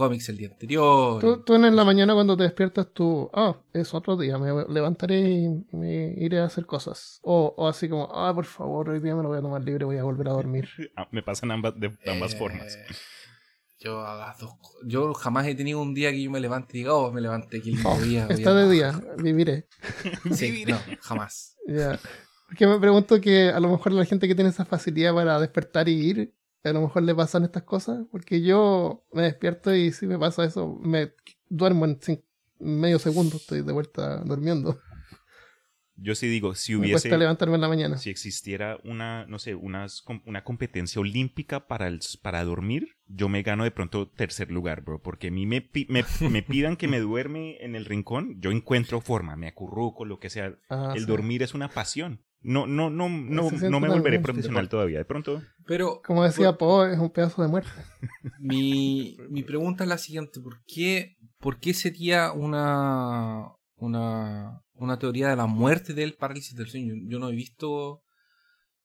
[0.00, 1.20] cómics el día anterior.
[1.20, 5.20] Tú, tú en la mañana cuando te despiertas, tú, ah, es otro día, me levantaré
[5.20, 7.20] y me iré a hacer cosas.
[7.22, 9.84] O, o así como, ah, por favor, hoy día me lo voy a tomar libre,
[9.84, 10.68] voy a volver a dormir.
[10.96, 12.76] Ah, me pasan ambas, de ambas Eh, formas.
[13.78, 14.50] Yo a las dos
[14.84, 17.62] Yo jamás he tenido un día que yo me levante y diga, oh, me levanté,
[17.62, 18.26] que lindo Oh, día.
[18.28, 19.00] está de trabajar".
[19.02, 19.66] día, viviré.
[20.32, 21.56] Sí, no, jamás.
[21.66, 21.98] Ya.
[22.48, 25.88] Porque me pregunto que a lo mejor la gente que tiene esa facilidad para despertar
[25.88, 28.04] y ir, a lo mejor le pasan estas cosas.
[28.10, 31.12] Porque yo me despierto y si me pasa eso, me
[31.48, 31.98] duermo en
[32.58, 34.78] medio segundo, estoy de vuelta durmiendo.
[36.02, 37.98] Yo sí digo, si Me hubiese, cuesta levantarme en la mañana.
[37.98, 43.42] si existiera una, no sé, unas, una competencia olímpica para, el, para dormir, yo me
[43.42, 45.02] gano de pronto tercer lugar, bro.
[45.02, 49.02] Porque a mí me, me, me pidan que me duerme en el rincón, yo encuentro
[49.02, 50.58] forma, me acurruco, lo que sea.
[50.70, 51.06] Ah, el sí.
[51.06, 52.24] dormir es una pasión.
[52.42, 54.22] No, no, no, no, no me volveré bien.
[54.22, 54.98] profesional todavía.
[54.98, 57.70] De pronto, Pero Como decía Poe, es un pedazo de muerte.
[58.40, 63.44] mi, mi pregunta es la siguiente: ¿por qué, por qué sería una,
[63.76, 66.94] una, una teoría de la muerte del parálisis del sueño?
[67.08, 68.02] Yo no he visto.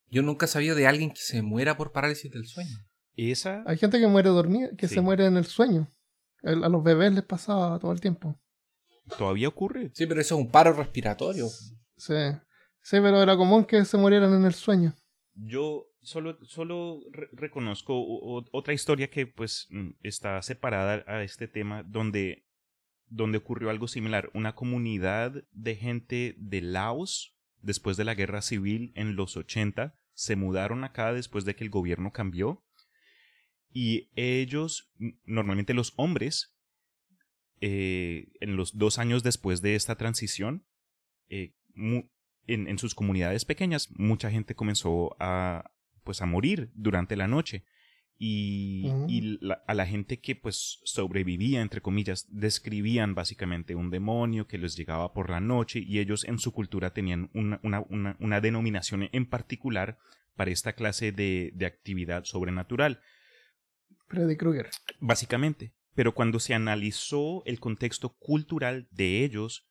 [0.09, 2.77] Yo nunca he sabido de alguien que se muera por parálisis del sueño.
[3.15, 4.95] esa, Hay gente que muere dormida, que Sí.
[4.95, 5.87] se muere en el sueño.
[6.43, 8.37] El- a los bebés les pasa todo el tiempo.
[9.17, 9.91] todavía ocurre.
[9.93, 11.47] Sí, pero eso es un paro respiratorio.
[11.97, 12.13] Sí.
[12.85, 14.93] Sí, pero era común que se murieran en el sueño.
[15.33, 17.95] Yo solo, solo re- reconozco
[18.51, 22.45] otra historia que pues mm, está separada a este tema donde,
[23.07, 24.29] donde ocurrió algo similar.
[24.35, 30.35] Una comunidad de gente de Laos después de la guerra civil en los 80 se
[30.35, 32.63] mudaron acá después de que el gobierno cambió
[33.71, 34.91] y ellos,
[35.23, 36.55] normalmente los hombres,
[37.61, 40.67] eh, en los dos años después de esta transición,
[41.29, 41.55] eh,
[42.47, 45.71] en, en sus comunidades pequeñas, mucha gente comenzó a,
[46.03, 47.63] pues, a morir durante la noche.
[48.17, 54.47] y, y la- a la gente que pues sobrevivía, entre comillas, describían básicamente un demonio
[54.47, 58.15] que les llegaba por la noche y ellos en su cultura tenían una, una, una,
[58.21, 59.97] una denominación en particular
[60.37, 63.01] para esta clase de, de actividad sobrenatural,
[64.07, 64.69] Freddy Krueger.
[65.01, 65.73] básicamente.
[65.93, 69.67] Pero cuando se analizó el contexto cultural de ellos,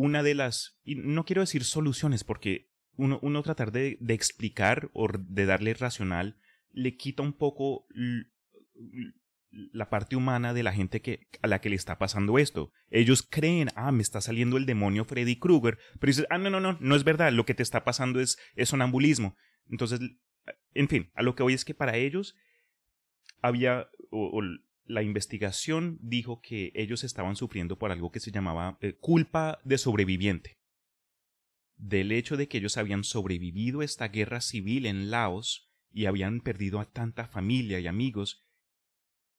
[0.00, 5.08] una de las, y no quiero decir soluciones, porque uno, uno tratar de, explicar o
[5.08, 6.38] de darle racional
[6.70, 7.86] le quita un poco
[9.50, 12.72] la parte humana de la gente que, a la que le está pasando esto.
[12.88, 16.60] Ellos creen, ah, me está saliendo el demonio Freddy Krueger, pero dices, ah, no, no,
[16.60, 19.36] no, no es verdad, lo que te está pasando es, es sonambulismo.
[19.68, 20.00] Entonces,
[20.72, 22.36] en fin, a lo que voy es que para ellos
[23.42, 23.90] había,
[24.84, 29.78] la investigación dijo que ellos estaban sufriendo por algo que se llamaba eh, culpa de
[29.78, 30.58] sobreviviente.
[31.76, 36.80] Del hecho de que ellos habían sobrevivido esta guerra civil en Laos y habían perdido
[36.80, 38.44] a tanta familia y amigos,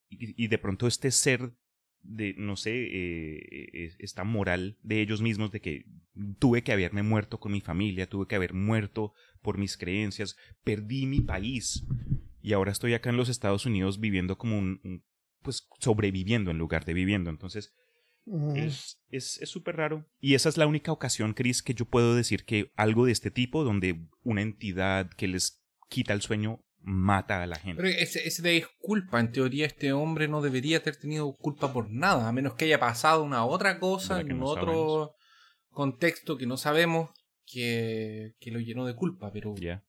[0.09, 1.53] y, de pronto este ser
[2.01, 5.85] de, no sé, eh, eh, esta moral de ellos mismos de que
[6.39, 11.05] tuve que haberme muerto con mi familia, tuve que haber muerto por mis creencias, perdí
[11.05, 11.85] mi país
[12.41, 15.03] y ahora estoy acá en los Estados Unidos viviendo como un-
[15.41, 17.29] pues sobreviviendo en lugar de viviendo.
[17.29, 17.73] Entonces
[18.25, 18.55] Ujú.
[18.55, 22.15] es es es súper raro y esa es la única ocasión, Chris, que yo puedo
[22.15, 27.43] decir que algo de este tipo donde una entidad que les quita el sueño mata
[27.43, 27.81] a la gente.
[27.81, 31.89] Pero ese, ese de culpa, en teoría este hombre no debería haber tenido culpa por
[31.91, 35.09] nada, a menos que haya pasado una otra cosa en no otro sabemos.
[35.69, 37.09] contexto que no sabemos
[37.45, 39.83] que, que lo llenó de culpa, pero Ya.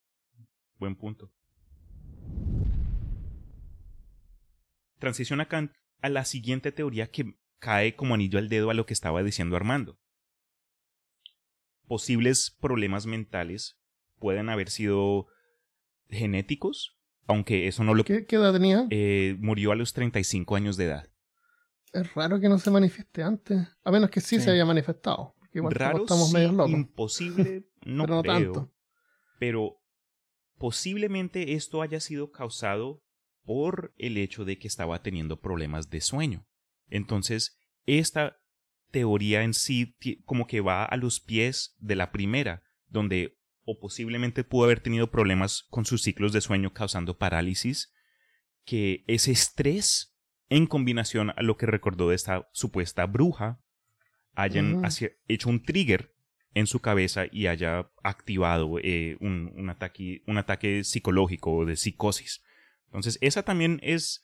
[0.79, 1.31] Buen punto.
[5.07, 8.93] Transiciona Kant a la siguiente teoría que cae como anillo al dedo a lo que
[8.93, 9.99] estaba diciendo Armando.
[11.89, 13.81] Posibles problemas mentales
[14.21, 15.27] pueden haber sido
[16.09, 18.05] genéticos, aunque eso no lo...
[18.05, 18.87] ¿Qué, qué edad tenía?
[18.91, 21.09] Eh, murió a los 35 años de edad.
[21.93, 23.59] Es raro que no se manifieste antes.
[23.83, 24.43] A menos que sí, Sí.
[24.43, 25.35] se haya manifestado.
[25.53, 26.71] Igual Raro, estamos sí, medio locos.
[26.71, 28.53] imposible, no, pero no creo.
[28.53, 28.73] tanto.
[29.41, 29.83] pero
[30.59, 33.03] posiblemente esto haya sido causado
[33.45, 36.47] por el hecho de que estaba teniendo problemas de sueño.
[36.89, 38.39] Entonces, esta
[38.91, 44.45] teoría en sí como que va a los pies de la primera, donde o posiblemente
[44.45, 47.93] pudo haber tenido problemas con sus ciclos de sueño causando parálisis,
[48.65, 50.17] que ese estrés
[50.49, 53.61] en combinación a lo que recordó de esta supuesta bruja
[54.35, 56.15] hayan hacia- hecho un trigger
[56.55, 61.77] en su cabeza y haya activado eh, un, un ataque, un ataque psicológico o de
[61.77, 62.43] psicosis.
[62.93, 64.23] Entonces, esa también es...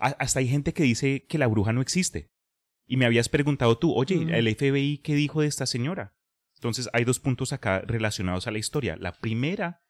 [0.00, 2.32] Hasta hay gente que dice que la bruja no existe.
[2.86, 4.34] Y me habías preguntado tú, oye, Mm.
[4.34, 6.16] el FBI, ¿qué dijo de esta señora?
[6.56, 8.96] Entonces, hay dos puntos acá relacionados a la historia.
[8.96, 9.82] La primera,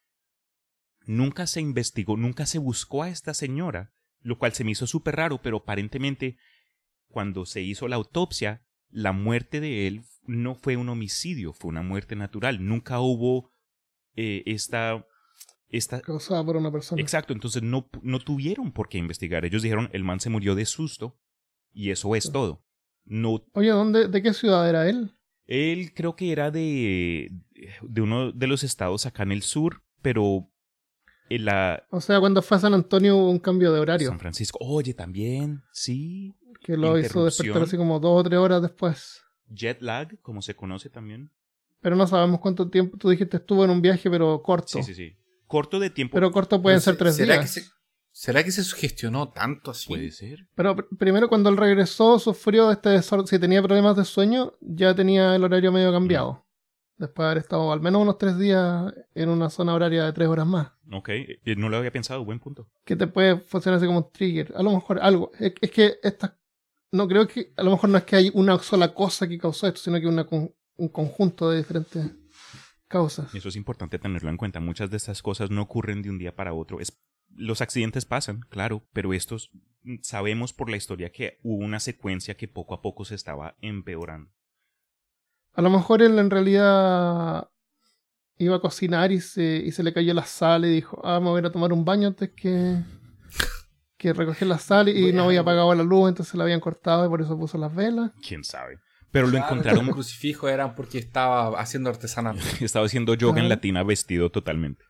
[1.06, 5.16] nunca se investigó, nunca se buscó a esta señora, lo cual se me hizo súper
[5.16, 6.36] raro, pero aparentemente,
[7.08, 11.82] cuando se hizo la autopsia, la muerte de él no fue un homicidio, fue una
[11.82, 12.64] muerte natural.
[12.64, 13.50] Nunca hubo
[14.14, 15.06] eh, esta,
[15.68, 16.00] esta...
[16.00, 17.00] Causada por una persona.
[17.00, 19.44] Exacto, entonces no, no tuvieron por qué investigar.
[19.44, 21.18] Ellos dijeron, el man se murió de susto
[21.72, 22.32] y eso es Sí.
[22.32, 22.62] todo.
[23.06, 25.14] No, Oye, ¿dónde, ¿de qué ciudad era él?
[25.46, 27.30] él creo que era de,
[27.82, 30.48] de uno de los estados acá en el sur, pero
[31.28, 34.08] en la O sea, cuando fue a San Antonio hubo un cambio de horario.
[34.08, 34.58] San Francisco.
[34.62, 36.34] Oye, también, sí.
[36.62, 39.22] que lo hizo despertar así como dos o tres horas después.
[39.48, 41.30] Jet lag, como se conoce también.
[41.82, 42.96] Pero no sabemos cuánto tiempo.
[42.96, 44.68] Tú dijiste estuvo en un viaje, pero corto.
[44.68, 45.14] Sí, sí, sí.
[45.54, 46.14] Corto de tiempo.
[46.16, 47.54] Pero corto pueden ser tres ¿será días.
[47.54, 47.68] Que se,
[48.10, 49.86] ¿Será que se sugestionó tanto así?
[49.86, 50.48] Puede ser.
[50.56, 53.28] Pero pr- primero cuando él regresó sufrió este desorden.
[53.28, 56.44] Si tenía problemas de sueño, ya tenía el horario medio cambiado.
[56.96, 60.26] Después de haber estado al menos unos tres días en una zona horaria de tres
[60.28, 60.72] horas más.
[60.92, 62.68] Ok, eh, no lo había pensado, buen punto.
[62.84, 64.52] Que te puede funcionar así como un trigger.
[64.56, 65.30] A lo mejor algo.
[65.38, 66.36] Es, es que esta...
[66.92, 67.52] No creo que...
[67.56, 70.06] A lo mejor no es que hay una sola cosa que causó esto, sino que
[70.08, 72.10] una con- un conjunto de diferentes
[72.94, 73.34] causas.
[73.34, 74.60] Eso es importante tenerlo en cuenta.
[74.60, 76.80] Muchas de estas cosas no ocurren de un día para otro.
[76.80, 76.96] Es,
[77.34, 79.50] los accidentes pasan, claro, pero estos
[79.82, 83.56] mm, sabemos por la historia que hubo una secuencia que poco a poco se estaba
[83.60, 84.30] empeorando.
[85.54, 87.48] A lo mejor él en realidad
[88.38, 91.26] iba a cocinar y se, y se le cayó la sal y dijo, ah, me
[91.28, 92.82] voy a ir a tomar un baño antes que,
[93.96, 96.60] que recoger la sal y Voy a- no había apagado la luz, entonces la habían
[96.60, 98.10] cortado y por eso puso las velas.
[98.26, 98.78] Quién sabe.
[99.14, 99.86] Pero lo encontraron.
[99.86, 102.36] Los crucifijos eran porque estaba haciendo artesanal.
[102.60, 104.84] estaba haciendo yoga en latina vestido totalmente.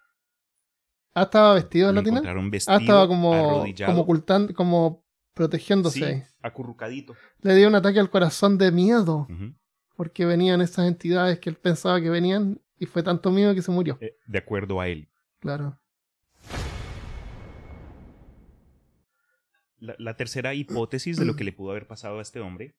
[1.12, 2.16] Ah, estaba vestido en Lo latina.
[2.20, 3.92] encontraron vestido, Ah, estaba como, arrodillado.
[3.92, 5.04] como ocultando, como
[5.34, 6.22] protegiéndose.
[6.22, 7.14] Sí, acurrucadito.
[7.42, 9.28] Le dio un ataque al corazón de miedo,
[9.94, 13.72] porque venían esas entidades que él pensaba que venían y fue tanto miedo que se
[13.72, 13.98] murió.
[14.00, 15.10] Eh, de acuerdo a él.
[15.40, 15.78] Claro.
[19.78, 22.74] la, la tercera hipótesis de lo que le pudo haber pasado a este hombre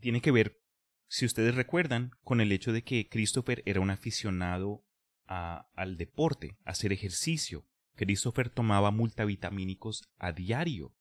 [0.00, 0.60] tiene que ver,
[1.08, 4.84] si ustedes recuerdan, con el hecho de que Christopher era un aficionado
[5.26, 7.66] a- al deporte, a hacer ejercicio.
[7.94, 10.94] Christopher tomaba multivitamínicos a diario.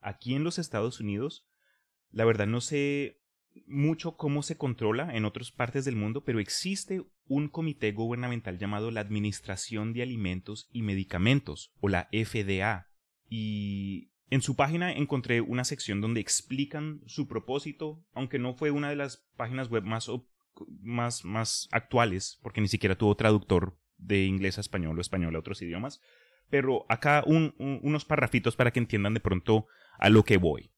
[0.00, 1.46] Aquí en los Estados Unidos,
[2.10, 3.20] la verdad no sé
[3.66, 8.90] mucho cómo se controla en otras partes del mundo, pero existe un comité gubernamental llamado
[8.90, 12.86] la Administración de Alimentos y Medicamentos, o la FDA.
[13.28, 18.90] Y en su página encontré una sección donde explican su propósito, aunque no fue una
[18.90, 20.10] de las páginas web más,
[20.82, 25.38] más, más actuales, porque ni siquiera tuvo traductor de inglés a español o español a
[25.38, 26.00] otros idiomas.
[26.50, 29.66] Pero acá un- un- unos parrafitos para que entiendan de pronto
[29.98, 30.70] a lo que voy.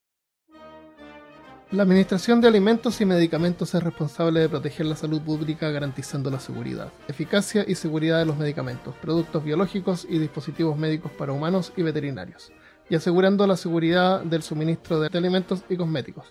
[1.70, 6.40] La Administración de Alimentos y Medicamentos es responsable de proteger la salud pública garantizando la
[6.40, 11.82] seguridad, eficacia y seguridad de los medicamentos, productos biológicos y dispositivos médicos para humanos y
[11.82, 12.50] veterinarios,
[12.90, 16.26] y asegurando la seguridad del suministro de alimentos y cosméticos.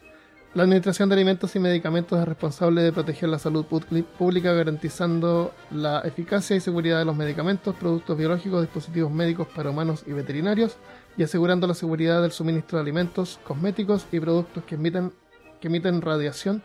[0.54, 6.00] La Administración de Alimentos y Medicamentos es responsable de proteger la salud pública garantizando la
[6.02, 10.78] eficacia y seguridad de los medicamentos, productos biológicos, dispositivos médicos para humanos y veterinarios,
[11.18, 15.14] y asegurando la seguridad del suministro de alimentos, cosméticos y productos que emiten,
[15.62, 16.62] que emiten radiación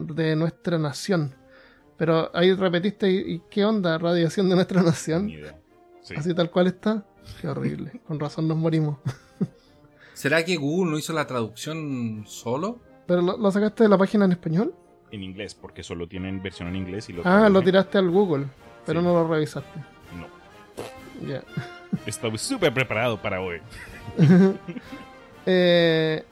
[0.00, 1.34] de nuestra nación.
[1.96, 3.96] Pero ahí repetiste, ¿y qué onda?
[3.98, 5.30] ¿Radiación de nuestra nación?
[6.02, 6.14] Sí.
[6.16, 7.06] Así tal cual está.
[7.40, 8.00] Qué horrible.
[8.06, 8.98] Con razón nos morimos.
[10.14, 12.78] ¿Será que Google no hizo la traducción solo?
[13.06, 14.74] ¿Pero lo, lo sacaste de la página en español?
[15.10, 18.46] En inglés, porque solo tienen versión en inglés y lo Ah, lo tiraste al Google,
[18.86, 19.06] pero Sí.
[19.06, 19.80] no lo revisaste.
[20.16, 21.26] No.
[21.28, 21.42] Ya.
[22.06, 23.60] Estaba súper preparado para hoy.
[25.46, 26.22] Eh,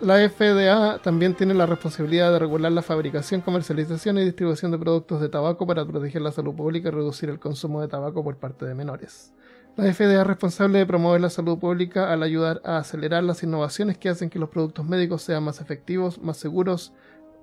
[0.00, 5.20] la FDA también tiene la responsabilidad de regular la fabricación, comercialización y distribución de productos
[5.20, 8.64] de tabaco para proteger la salud pública y reducir el consumo de tabaco por parte
[8.66, 9.32] de menores.
[9.76, 13.98] La FDA es responsable de promover la salud pública al ayudar a acelerar las innovaciones
[13.98, 16.94] que hacen que los productos médicos sean más efectivos, más seguros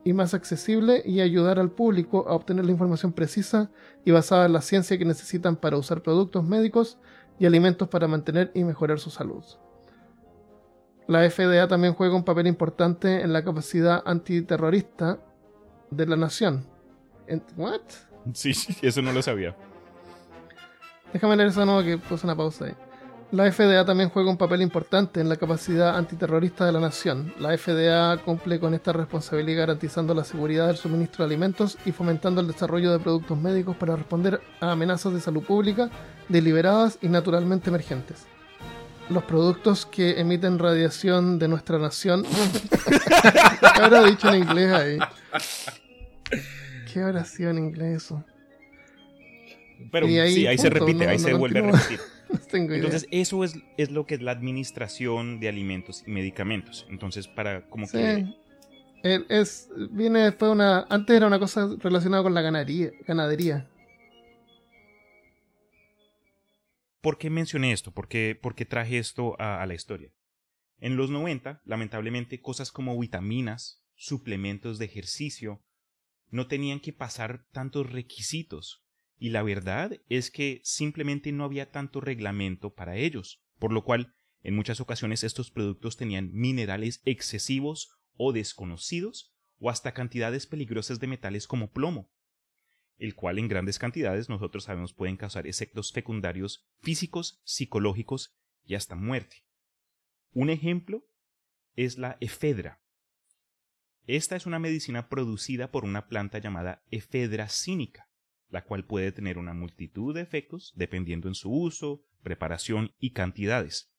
[0.04, 3.70] y más accesibles y ayudar al público a obtener la información precisa
[4.04, 6.98] y basada en la ciencia que necesitan para usar productos médicos
[7.38, 9.44] y alimentos para mantener y mejorar su salud.
[11.08, 15.20] La FDA también juega un papel importante en la capacidad antiterrorista
[15.92, 16.66] de la nación.
[17.58, 17.82] ¿What?
[18.34, 19.54] Sí, eso no lo sabía.
[21.14, 22.74] Déjame leer eso de nuevo que puse una pausa ahí.
[23.34, 27.34] La FDA también juega un papel importante en la capacidad antiterrorista de la nación.
[27.40, 32.42] La FDA cumple con esta responsabilidad garantizando la seguridad del suministro de alimentos y fomentando
[32.42, 35.90] el desarrollo de productos médicos para responder a amenazas de salud pública
[36.30, 38.26] deliberadas y naturalmente emergentes.
[39.10, 42.24] Los productos que emiten radiación de nuestra nación.
[43.76, 45.00] ¿Qué habrá dicho en inglés ahí?
[46.92, 48.24] ¿Qué habrá sido en inglés eso?
[49.92, 52.00] Pero Y ahí sí, ahí se repite, no- ahí no se vuelve a repetir.
[52.34, 52.78] No tengo idea.
[52.78, 56.88] Entonces, eso es, es lo que es la administración de alimentos y medicamentos.
[56.90, 57.98] Entonces, para como Sí.
[57.98, 58.26] que...
[59.04, 60.86] El- es, viene después de una.
[60.90, 62.92] Antes era una cosa relacionada con la ganadería.
[63.06, 63.70] ganadería.
[67.02, 67.92] ¿Por qué mencioné esto?
[67.92, 70.10] ¿Por qué, por qué traje esto a, a la historia?
[70.80, 75.62] En los 90, lamentablemente, cosas como vitaminas, suplementos de ejercicio,
[76.30, 78.83] no tenían que pasar tantos requisitos.
[79.18, 84.14] Y la verdad es que simplemente no había tanto reglamento para ellos, por lo cual
[84.42, 91.08] en muchas ocasiones estos productos tenían minerales excesivos o desconocidos o hasta cantidades peligrosas de
[91.08, 92.12] metales como plomo,
[92.98, 98.36] el cual en grandes cantidades nosotros sabemos pueden causar efectos secundarios físicos, psicológicos
[98.66, 99.46] y hasta muerte.
[100.32, 101.06] Un ejemplo
[101.76, 102.82] es la efedra.
[104.06, 108.10] Esta es una medicina producida por una planta llamada efedra cínica,
[108.54, 113.92] la cual puede tener una multitud de efectos dependiendo en su uso, preparación y cantidades.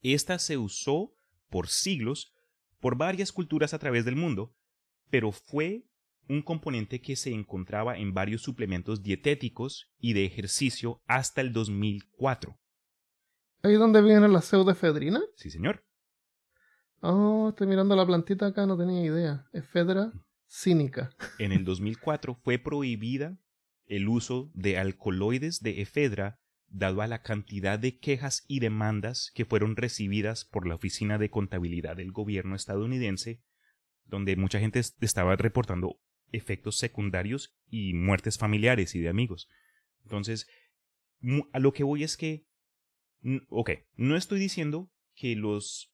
[0.00, 1.12] Esta se usó
[1.50, 2.32] por siglos
[2.80, 4.54] por varias culturas a través del mundo,
[5.10, 5.84] pero fue
[6.26, 12.58] un componente que se encontraba en varios suplementos dietéticos y de ejercicio hasta el 2004.
[13.62, 15.20] ¿Ahí donde viene la pseudoefedrina?
[15.36, 15.84] Sí, señor.
[17.02, 19.44] Oh, estoy mirando la plantita acá, no tenía idea.
[19.52, 20.12] Efedra
[20.46, 21.10] cínica.
[21.38, 23.36] En el 2004 fue prohibida
[23.90, 26.38] el uso de alcaloides de efedra
[26.68, 31.28] dado a la cantidad de quejas y demandas que fueron recibidas por la Oficina de
[31.30, 33.42] Contabilidad del gobierno estadounidense,
[34.04, 39.48] donde mucha gente est- estaba reportando efectos secundarios y muertes familiares y de amigos.
[40.04, 40.46] Entonces,
[41.52, 42.46] a lo que voy es que,
[43.48, 45.92] ok, no estoy diciendo que los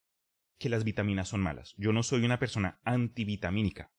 [0.59, 1.75] que las vitaminas son malas.
[1.79, 3.91] Yo no soy una persona antivitamínica.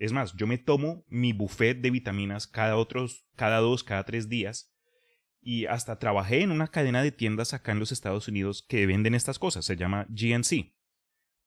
[0.00, 4.30] Es más, yo me tomo mi buffet de vitaminas cada otros, cada dos, cada tres
[4.30, 4.74] días.
[5.42, 9.14] Y hasta trabajé en una cadena de tiendas acá en los Estados Unidos que venden
[9.14, 10.74] estas cosas, se llama GNC.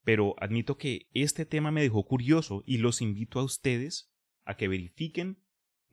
[0.04, 4.14] Pero admito que este tema me dejó curioso y los invito a ustedes
[4.46, 5.44] a que verifiquen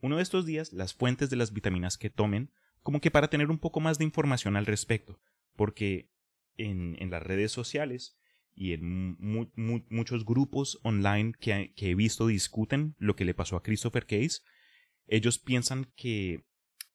[0.03, 2.53] uno de estos días las fuentes de las vitaminas que tomen,
[2.83, 5.19] como que para tener un poco más de información al respecto,
[5.57, 6.11] porque
[6.59, 8.20] en, en las redes sociales
[8.55, 9.17] y en
[9.89, 14.41] muchos grupos online que, que he visto discuten lo que le pasó a Christopher Case,
[15.07, 16.45] ellos piensan que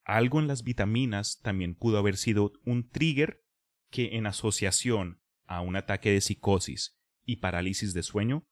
[0.03, 3.43] algo en las vitaminas también pudo haber sido un trigger
[3.89, 8.47] que en asociación a un ataque de psicosis y parálisis de sueño,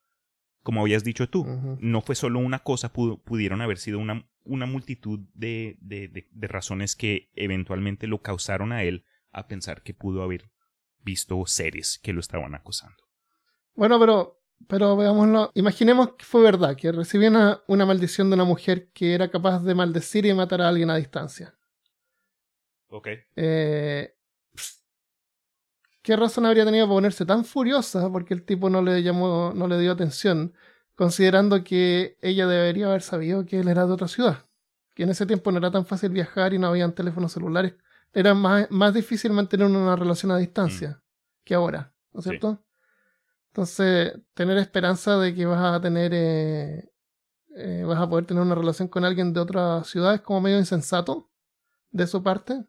[0.62, 1.46] como habías dicho tú,
[1.80, 6.96] no fue solo una cosa, pudieron haber sido una, una multitud de, de, de, razones
[6.96, 10.50] que eventualmente lo causaron a él a pensar que pudo haber
[11.04, 13.04] visto seres que lo estaban acosando.
[13.76, 15.52] Bueno, pero, pero veámoslo.
[15.54, 19.64] Imaginemos que fue verdad, que recibía una, una maldición de una mujer que era capaz
[19.64, 21.56] de maldecir y matar a alguien a distancia.
[22.88, 23.08] Ok.
[23.36, 24.14] Eh,
[26.04, 29.68] ¿Qué razón habría tenido para ponerse tan furiosa porque el tipo no le llamó, no
[29.68, 30.54] le dio atención,
[30.96, 34.46] considerando que ella debería haber sabido que él era de otra ciudad?
[34.94, 37.76] Que en ese tiempo no era tan fácil viajar y no habían teléfonos celulares.
[38.14, 41.44] Era más, más difícil mantener una relación a distancia mm.
[41.44, 42.64] que ahora, ¿no es cierto?
[43.48, 46.92] Entonces, tener esperanza de que vas a tener, eh,
[47.56, 50.58] eh, vas a poder tener una relación con alguien de otra ciudad es como medio
[50.58, 51.32] insensato
[51.92, 52.66] de su parte.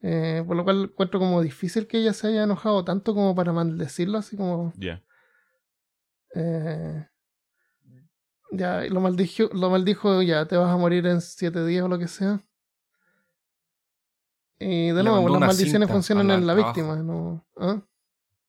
[0.00, 3.52] Eh, por lo cual encuentro como difícil que ella se haya enojado tanto como para
[3.52, 4.72] maldecirlo, así como.
[4.76, 5.02] Ya.
[6.34, 7.08] Eh,
[8.52, 11.98] ya, lo maldijo, lo maldijo, ya, te vas a morir en siete días o lo
[11.98, 12.44] que sea.
[14.60, 17.46] Y de nuevo, las maldiciones funcionan en la víctima, ¿no?
[17.56, 17.82] ¿Ah?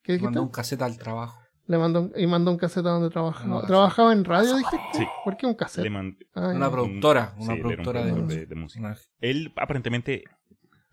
[0.02, 0.26] ¿Qué dijiste?
[0.26, 1.40] Mandó un cassette al trabajo.
[1.68, 3.66] Le mandó y mandó un cassette a donde trabajaba.
[3.68, 4.80] ¿Trabajaba en radio, dijiste?
[4.94, 5.06] Sí.
[5.24, 5.88] ¿Por qué un cassette?
[6.34, 8.98] Ah, una productora, una productora de, de, música.
[9.20, 10.24] Él aparentemente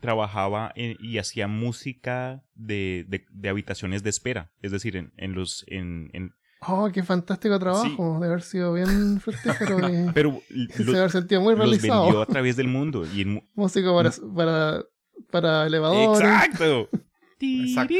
[0.00, 4.52] trabajaba y hacía música de, de, habitaciones de espera.
[4.60, 5.64] Es decir, en, en los.
[5.68, 6.32] En, en...
[6.60, 8.18] Oh, qué fantástico trabajo.
[8.20, 9.78] De haber sido bien fructífero.
[9.88, 10.40] y, Pero
[10.76, 11.94] se haber sentido muy realizado.
[11.94, 13.06] Los vendió a través del mundo.
[13.06, 13.48] Y en...
[13.54, 14.84] Música para, para,
[15.30, 16.28] para elevadores.
[16.28, 16.88] Exacto.
[17.38, 17.94] Exacto.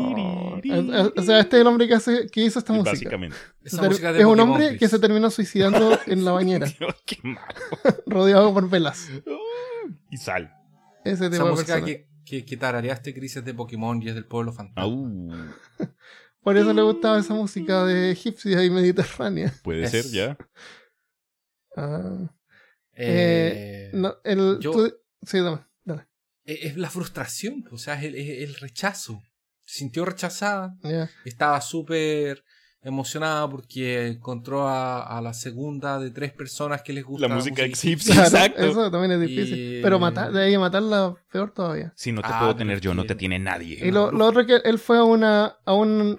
[0.00, 0.60] Oh,
[1.16, 2.90] o sea, este es el hombre que, hace, que hizo esta música.
[2.90, 3.36] Básicamente.
[3.62, 6.66] es un hombre que se terminó suicidando en la bañera.
[7.06, 7.46] qué malo.
[8.06, 9.08] rodeado por velas.
[10.10, 10.52] y sal.
[11.04, 15.56] Ese Esa música que, que, que tarareaste crisis de Pokémon y es del pueblo fantasma.
[16.42, 19.54] Por eso le gustaba esa música de egipcia y mediterránea.
[19.62, 20.36] Puede ser, ya.
[21.76, 22.30] Ah.
[22.94, 24.58] Eh, no, el,
[25.22, 25.60] sí, dame, dale.
[25.62, 25.69] E,
[26.44, 29.22] es la frustración, o sea, es el, el rechazo.
[29.64, 30.76] Se sintió rechazada.
[31.24, 32.42] Estaba súper
[32.82, 38.14] emocionada porque encontró a, la segunda de tres personas que les gusta la música egipcia.
[38.14, 38.64] exacto.
[38.64, 39.80] Eso también es difícil.
[39.82, 41.92] Pero matar, de ahí matarla peor todavía.
[41.96, 43.78] Si no te puedo ah, tener yo, no te tiene nadie.
[43.86, 46.16] Y lo, lo, otro que él fue a una a un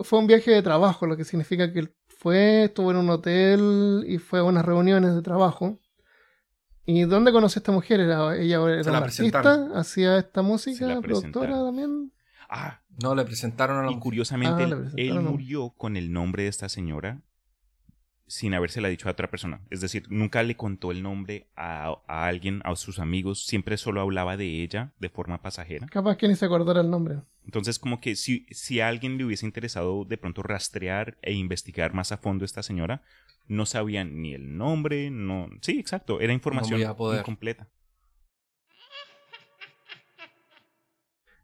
[0.00, 4.04] fue un viaje de trabajo, lo que significa que él fue, estuvo en un hotel
[4.08, 5.78] y fue a unas reuniones de trabajo.
[6.86, 8.00] ¿Y dónde conoció a esta mujer?
[8.00, 12.12] Era, ella era una artista, hacía esta música, productora también.
[12.48, 16.48] Ah, no, le presentaron a la Y curiosamente, ah, él, murió con el nombre de
[16.50, 17.22] esta señora
[18.26, 19.60] sin habérsela dicho a otra persona.
[19.70, 24.36] Es decir, nunca le contó el nombre a, alguien, a sus amigos, siempre solo hablaba
[24.36, 25.86] de ella de forma pasajera.
[25.88, 27.20] Capaz que ni se acordara el nombre.
[27.44, 31.92] Entonces, como que si, si a alguien le hubiese interesado de pronto rastrear e investigar
[31.92, 33.02] más a fondo a esta señora,
[33.46, 35.48] no sabían ni el nombre, no...
[35.60, 37.68] Sí, exacto, era información incompleta.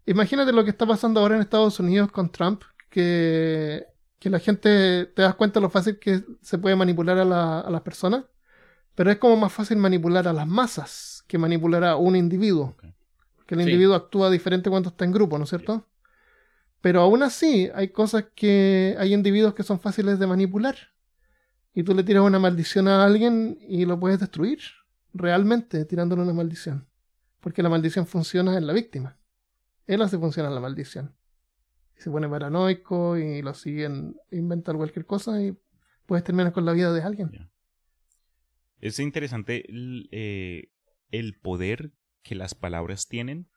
[0.06, 3.84] Imagínate lo que está pasando ahora en Estados Unidos con Trump, que,
[4.18, 7.82] que la gente te das cuenta lo fácil que se puede manipular a, a las
[7.82, 8.24] personas,
[8.94, 12.76] pero es como más fácil manipular a las masas que manipular a un individuo.
[13.46, 15.86] Que el individuo actúa diferente cuando está en grupo, ¿no es cierto?
[16.80, 18.96] Pero aún así, hay cosas que.
[18.98, 20.76] hay individuos que son fáciles de manipular.
[21.72, 24.60] Y tú le tiras una maldición a alguien y lo puedes destruir.
[25.12, 26.88] Realmente, tirándole una maldición.
[27.40, 29.20] Porque la maldición funciona en la víctima
[29.90, 31.16] él hace funcionar la maldición.
[31.98, 35.56] Y se pone paranoico y lo siguen, inventar cualquier cosa y
[36.06, 37.50] puedes terminar con la vida de alguien.
[38.80, 40.70] Es interesante el, eh,
[41.10, 41.92] el, poder
[42.22, 43.48] que las palabras tienen.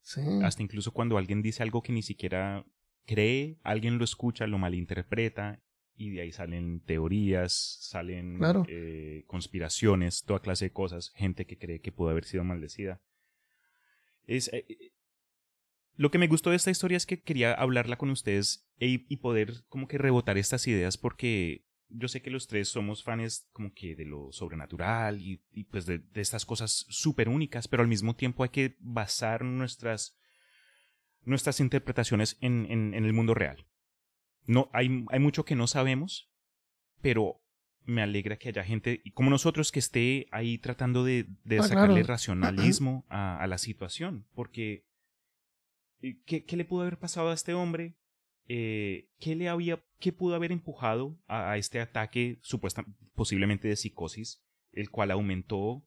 [0.00, 0.22] Sí.
[0.42, 2.66] Hasta incluso cuando alguien dice algo que ni siquiera
[3.06, 5.62] cree, alguien lo escucha, lo malinterpreta
[5.98, 8.38] y de ahí salen teorías, salen
[8.68, 13.02] eh, conspiraciones, toda clase de cosas, gente que cree que pudo haber sido maldecida.
[14.24, 14.64] Es, eh,
[15.94, 19.64] lo que me gustó de esta historia es que quería hablarla con ustedes y poder
[19.68, 23.96] como que rebotar estas ideas porque yo sé que los tres somos fans como que
[23.96, 25.38] de lo sobrenatural y,
[25.70, 30.18] pues de, estas cosas súper únicas, pero al mismo tiempo hay que basar nuestras,
[31.22, 33.66] nuestras interpretaciones en, en, el mundo real.
[34.48, 36.32] No, hay, hay mucho que no sabemos,
[37.02, 37.40] pero
[37.84, 42.02] me alegra que haya gente como nosotros que esté ahí tratando de, de ah, sacarle
[42.02, 44.86] racionalismo a, a, la situación, porque
[46.00, 47.94] eh, ¿qué, ¿qué, le pudo haber pasado a este hombre?
[48.46, 54.42] Eh, ¿qué le había, qué pudo haber empujado a, este ataque supuesta, posiblemente de psicosis,
[54.72, 55.86] el cual aumentó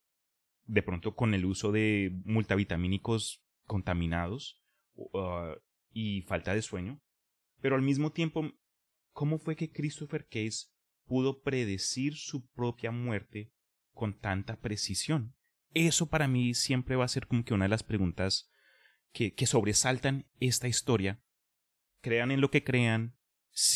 [0.68, 4.62] de pronto con el uso de multivitamínicos contaminados
[4.94, 5.56] uh,
[5.92, 7.02] y falta de sueño?
[7.62, 8.52] Pero al mismo tiempo,
[9.12, 10.68] ¿cómo fue que Christopher Case
[11.06, 13.54] pudo predecir su propia muerte
[13.94, 15.36] con tanta precisión?
[15.74, 18.50] Eso para mí siempre va a ser como que una de las preguntas
[19.14, 21.22] que, que sobresaltan esta historia
[22.02, 23.16] crean en lo que crean.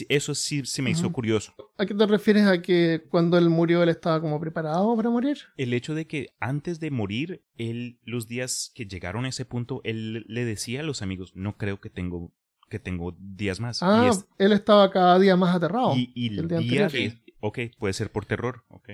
[0.08, 1.54] Eso sí se me hizo curioso.
[1.78, 5.38] ¿A qué te refieres a que cuando él murió él estaba como preparado para morir?
[5.58, 9.82] El hecho de que antes de morir, él, los días que llegaron a ese punto,
[9.84, 12.34] él le decía a los amigos, no creo que tengo,
[12.70, 13.82] que tengo días más.
[13.82, 15.94] Ah, él estaba cada día más aterrado.
[15.96, 17.22] Y, el día, de...
[17.40, 18.90] Ok, puede ser por terror, ok.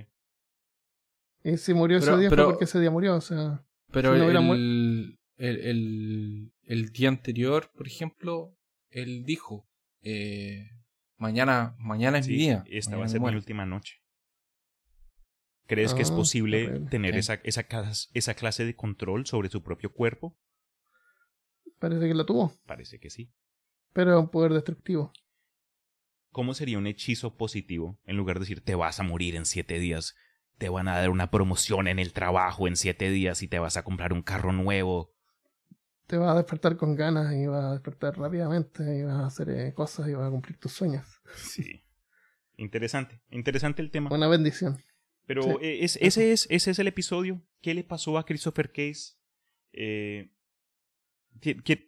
[1.44, 3.66] Y si murió ese día fue porque ese día murió, o sea...
[3.92, 8.56] Pero el, el, el día anterior, por ejemplo,
[8.90, 9.68] él dijo,
[10.02, 10.70] eh,
[11.18, 12.64] mañana, mañana es mi día.
[12.68, 13.98] Esta va a ser mi última noche.
[15.68, 17.66] ¿Crees que es ah, posible tener esa, esa,
[18.14, 20.38] esa clase de control sobre su propio cuerpo?
[21.80, 22.54] Parece que la tuvo.
[22.66, 23.32] Parece que sí.
[23.94, 25.12] Pero un poder destructivo.
[26.32, 29.80] ¿Cómo sería un hechizo positivo en lugar de decir te vas a morir en siete
[29.80, 30.16] días?
[30.58, 33.78] Te van a dar una promoción en el trabajo en siete días y te vas
[33.78, 35.12] a comprar un carro nuevo
[36.12, 39.50] te vas a despertar con ganas y vas a despertar rápidamente y vas a hacer
[39.50, 41.08] eh, cosas y vas a cumplir tus sueños.
[41.38, 41.86] Sí.
[42.58, 44.14] Interesante, interesante el tema.
[44.14, 44.78] Una bendición.
[45.26, 47.42] Pero eh, es, ese, es, ese es el episodio.
[47.62, 49.14] ¿Qué le pasó a Christopher Case?
[49.72, 50.34] Eh,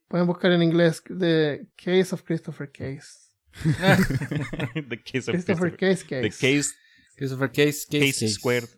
[0.07, 3.29] Pueden buscar en inglés The Case of Christopher Case.
[3.53, 6.21] the Case of Christopher, Case Case.
[6.21, 6.73] The Case.
[7.15, 8.69] Christopher Case Case, case, Squared.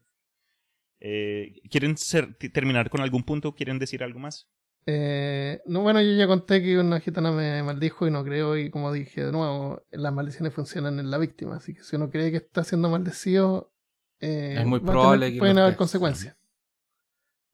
[1.70, 1.96] ¿Quieren
[2.54, 3.54] terminar con algún punto?
[3.54, 4.50] ¿Quieren decir algo más?
[4.88, 8.70] Eh, no, bueno, yo ya conté que una gitana me maldijo y no creo, y
[8.70, 12.30] como dije de nuevo, las maldiciones funcionan en la víctima, así que si uno cree
[12.30, 13.74] que está siendo maldecido,
[14.20, 16.38] eh, es muy probable que pueden haber consecuencias.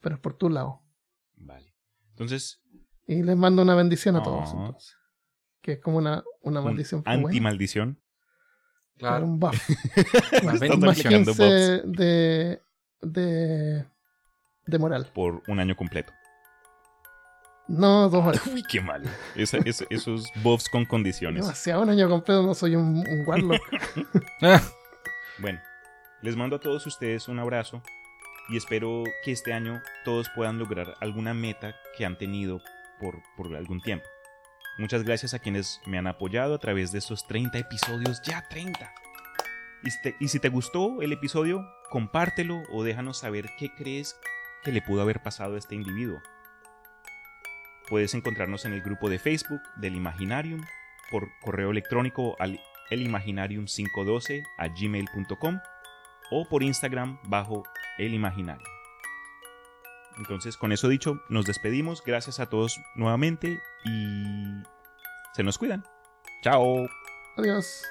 [0.01, 0.81] Pero es por tu lado.
[1.35, 1.73] Vale.
[2.09, 2.60] Entonces.
[3.07, 4.97] Y les mando una bendición a todos, entonces.
[5.61, 7.03] Que es como una, una maldición.
[7.05, 7.99] Anti-maldición.
[8.97, 9.25] Claro.
[9.25, 9.57] Un buff.
[11.85, 12.61] de,
[13.01, 13.85] de,
[14.65, 15.09] de moral.
[15.13, 16.13] Por un año completo.
[17.67, 18.45] No, dos horas.
[18.53, 19.03] Uy, qué mal.
[19.35, 21.45] esos buffs con condiciones.
[21.45, 23.61] Demasiado un año completo, no soy un, un warlock.
[25.39, 25.59] bueno,
[26.21, 27.81] les mando a todos ustedes un abrazo
[28.49, 32.61] y espero que este año todos puedan lograr alguna meta que han tenido
[33.01, 34.05] por, algún tiempo.
[34.77, 38.93] Muchas gracias a quienes me han apoyado a través de estos 30 episodios, ya 30.
[39.83, 44.15] Y y si te gustó el episodio, compártelo o déjanos saber qué crees
[44.63, 46.21] que le pudo haber pasado a este individuo.
[47.89, 50.61] Puedes encontrarnos en el grupo de Facebook del Imaginarium,
[51.11, 55.59] por correo electrónico al elimaginarium512 a gmail.com
[56.31, 57.63] o por Instagram bajo
[57.97, 58.80] el imaginario.
[60.17, 62.03] Entonces, con eso dicho, nos despedimos.
[62.05, 64.63] Gracias a todos nuevamente y
[65.33, 65.83] se nos cuidan.
[66.43, 66.87] Chao.
[67.37, 67.83] Adiós.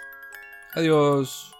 [0.75, 1.55] Adiós.